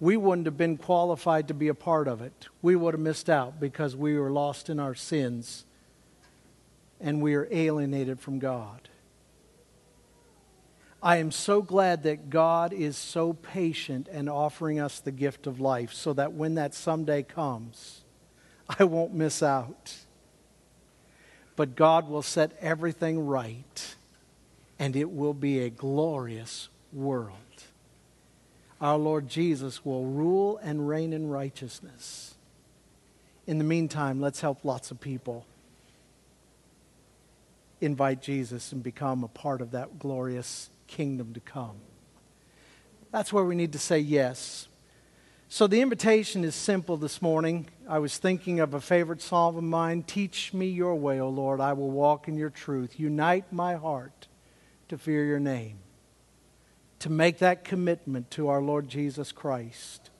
we 0.00 0.16
wouldn't 0.16 0.46
have 0.46 0.56
been 0.56 0.76
qualified 0.76 1.48
to 1.48 1.54
be 1.54 1.68
a 1.68 1.74
part 1.74 2.08
of 2.08 2.20
it. 2.20 2.48
We 2.62 2.76
would 2.76 2.94
have 2.94 3.00
missed 3.00 3.30
out 3.30 3.58
because 3.58 3.96
we 3.96 4.18
were 4.18 4.30
lost 4.30 4.68
in 4.68 4.78
our 4.78 4.94
sins 4.94 5.64
and 7.00 7.22
we 7.22 7.34
are 7.34 7.48
alienated 7.50 8.20
from 8.20 8.38
God. 8.38 8.88
I 11.04 11.18
am 11.18 11.30
so 11.32 11.60
glad 11.60 12.04
that 12.04 12.30
God 12.30 12.72
is 12.72 12.96
so 12.96 13.34
patient 13.34 14.08
and 14.10 14.26
offering 14.26 14.80
us 14.80 15.00
the 15.00 15.12
gift 15.12 15.46
of 15.46 15.60
life 15.60 15.92
so 15.92 16.14
that 16.14 16.32
when 16.32 16.54
that 16.54 16.72
someday 16.72 17.22
comes, 17.22 18.00
I 18.78 18.84
won't 18.84 19.12
miss 19.12 19.42
out. 19.42 19.96
But 21.56 21.76
God 21.76 22.08
will 22.08 22.22
set 22.22 22.56
everything 22.58 23.26
right, 23.26 23.96
and 24.78 24.96
it 24.96 25.10
will 25.10 25.34
be 25.34 25.60
a 25.60 25.68
glorious 25.68 26.70
world. 26.90 27.36
Our 28.80 28.96
Lord 28.96 29.28
Jesus 29.28 29.84
will 29.84 30.06
rule 30.06 30.58
and 30.62 30.88
reign 30.88 31.12
in 31.12 31.28
righteousness. 31.28 32.34
In 33.46 33.58
the 33.58 33.64
meantime, 33.64 34.22
let's 34.22 34.40
help 34.40 34.64
lots 34.64 34.90
of 34.90 35.02
people 35.02 35.44
invite 37.82 38.22
Jesus 38.22 38.72
and 38.72 38.82
become 38.82 39.22
a 39.22 39.28
part 39.28 39.60
of 39.60 39.72
that 39.72 39.98
glorious 39.98 40.70
kingdom 40.94 41.34
to 41.34 41.40
come. 41.40 41.76
That's 43.10 43.32
where 43.32 43.44
we 43.44 43.56
need 43.56 43.72
to 43.72 43.80
say 43.80 43.98
yes. 43.98 44.68
So 45.48 45.66
the 45.66 45.80
invitation 45.80 46.44
is 46.44 46.54
simple 46.54 46.96
this 46.96 47.20
morning. 47.20 47.66
I 47.88 47.98
was 47.98 48.16
thinking 48.16 48.60
of 48.60 48.74
a 48.74 48.80
favorite 48.80 49.20
psalm 49.20 49.56
of 49.56 49.64
mine 49.64 50.04
Teach 50.04 50.54
me 50.54 50.68
your 50.68 50.94
way, 50.94 51.20
O 51.20 51.28
Lord. 51.28 51.60
I 51.60 51.72
will 51.72 51.90
walk 51.90 52.28
in 52.28 52.36
your 52.36 52.50
truth. 52.50 53.00
Unite 53.00 53.52
my 53.52 53.74
heart 53.74 54.28
to 54.86 54.96
fear 54.96 55.24
your 55.24 55.40
name, 55.40 55.78
to 57.00 57.10
make 57.10 57.38
that 57.38 57.64
commitment 57.64 58.30
to 58.32 58.48
our 58.48 58.62
Lord 58.62 58.88
Jesus 58.88 59.32
Christ. 59.32 60.10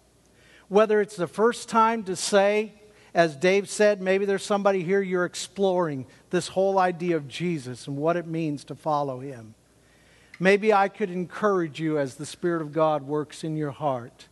Whether 0.68 1.00
it's 1.00 1.16
the 1.16 1.28
first 1.28 1.68
time 1.68 2.02
to 2.04 2.16
say, 2.16 2.72
as 3.14 3.36
Dave 3.36 3.68
said, 3.68 4.00
maybe 4.00 4.24
there's 4.24 4.42
somebody 4.42 4.82
here 4.82 5.00
you're 5.00 5.24
exploring 5.24 6.06
this 6.30 6.48
whole 6.48 6.80
idea 6.80 7.16
of 7.16 7.28
Jesus 7.28 7.86
and 7.86 7.96
what 7.96 8.16
it 8.16 8.26
means 8.26 8.64
to 8.64 8.74
follow 8.74 9.20
him. 9.20 9.54
Maybe 10.44 10.74
I 10.74 10.88
could 10.88 11.08
encourage 11.08 11.80
you 11.80 11.98
as 11.98 12.16
the 12.16 12.26
Spirit 12.26 12.60
of 12.60 12.70
God 12.70 13.04
works 13.04 13.44
in 13.44 13.56
your 13.56 13.70
heart 13.70 14.28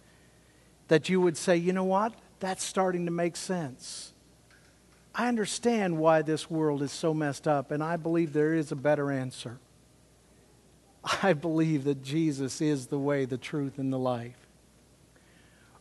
that 0.88 1.08
you 1.08 1.22
would 1.22 1.38
say, 1.38 1.56
you 1.56 1.72
know 1.72 1.84
what? 1.84 2.12
That's 2.38 2.62
starting 2.62 3.06
to 3.06 3.10
make 3.10 3.34
sense. 3.34 4.12
I 5.14 5.28
understand 5.28 5.96
why 5.96 6.20
this 6.20 6.50
world 6.50 6.82
is 6.82 6.92
so 6.92 7.14
messed 7.14 7.48
up, 7.48 7.70
and 7.70 7.82
I 7.82 7.96
believe 7.96 8.34
there 8.34 8.52
is 8.52 8.70
a 8.70 8.76
better 8.76 9.10
answer. 9.10 9.58
I 11.22 11.32
believe 11.32 11.84
that 11.84 12.02
Jesus 12.02 12.60
is 12.60 12.88
the 12.88 12.98
way, 12.98 13.24
the 13.24 13.38
truth, 13.38 13.78
and 13.78 13.90
the 13.90 13.98
life. 13.98 14.46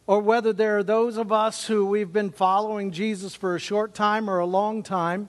Or 0.08 0.22
whether 0.22 0.54
there 0.54 0.78
are 0.78 0.84
those 0.84 1.18
of 1.18 1.34
us 1.34 1.68
who 1.68 1.86
we've 1.86 2.14
been 2.14 2.32
following 2.32 2.92
Jesus 2.92 3.36
for 3.36 3.54
a 3.54 3.60
short 3.60 3.94
time 3.94 4.30
or 4.30 4.40
a 4.40 4.46
long 4.46 4.82
time 4.82 5.28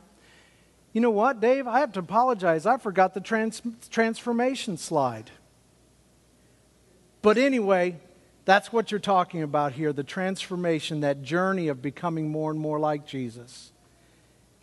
you 0.92 1.00
know 1.00 1.10
what, 1.10 1.40
Dave? 1.40 1.66
I 1.66 1.80
have 1.80 1.92
to 1.92 2.00
apologize. 2.00 2.66
I 2.66 2.76
forgot 2.76 3.14
the 3.14 3.20
trans- 3.20 3.62
transformation 3.90 4.76
slide. 4.76 5.30
But 7.22 7.38
anyway, 7.38 7.96
that's 8.44 8.72
what 8.72 8.90
you're 8.90 9.00
talking 9.00 9.42
about 9.42 9.72
here 9.72 9.92
the 9.92 10.04
transformation, 10.04 11.00
that 11.00 11.22
journey 11.22 11.68
of 11.68 11.80
becoming 11.80 12.30
more 12.30 12.50
and 12.50 12.60
more 12.60 12.78
like 12.78 13.06
Jesus. 13.06 13.72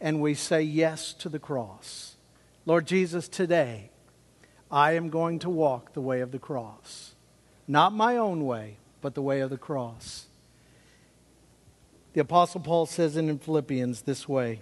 And 0.01 0.21
we 0.21 0.33
say 0.33 0.61
yes 0.61 1.13
to 1.13 1.29
the 1.29 1.39
cross. 1.39 2.15
Lord 2.65 2.85
Jesus, 2.85 3.27
today 3.27 3.89
I 4.71 4.93
am 4.93 5.09
going 5.09 5.39
to 5.39 5.49
walk 5.49 5.93
the 5.93 6.01
way 6.01 6.21
of 6.21 6.31
the 6.31 6.39
cross. 6.39 7.15
Not 7.67 7.93
my 7.93 8.17
own 8.17 8.45
way, 8.45 8.77
but 9.01 9.15
the 9.15 9.21
way 9.21 9.39
of 9.39 9.49
the 9.49 9.57
cross. 9.57 10.25
The 12.13 12.21
Apostle 12.21 12.61
Paul 12.61 12.85
says 12.85 13.15
it 13.15 13.25
in 13.25 13.39
Philippians 13.39 14.01
this 14.01 14.27
way 14.27 14.61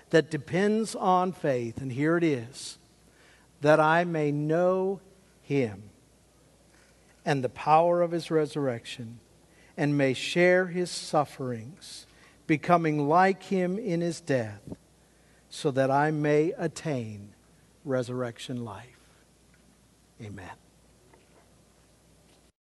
that 0.11 0.29
depends 0.29 0.95
on 0.95 1.31
faith. 1.31 1.77
And 1.81 1.91
here 1.91 2.15
it 2.17 2.23
is 2.23 2.77
that 3.61 3.79
I 3.79 4.03
may 4.03 4.31
know 4.31 5.01
him 5.41 5.83
and 7.25 7.43
the 7.43 7.49
power 7.49 8.01
of 8.01 8.11
his 8.11 8.31
resurrection 8.31 9.19
and 9.77 9.97
may 9.97 10.13
share 10.13 10.67
his 10.67 10.91
sufferings, 10.91 12.05
becoming 12.47 13.07
like 13.07 13.43
him 13.43 13.77
in 13.77 14.01
his 14.01 14.21
death, 14.21 14.61
so 15.49 15.71
that 15.71 15.89
I 15.91 16.11
may 16.11 16.53
attain 16.57 17.33
resurrection 17.83 18.63
life. 18.63 18.87
Amen. 20.21 20.60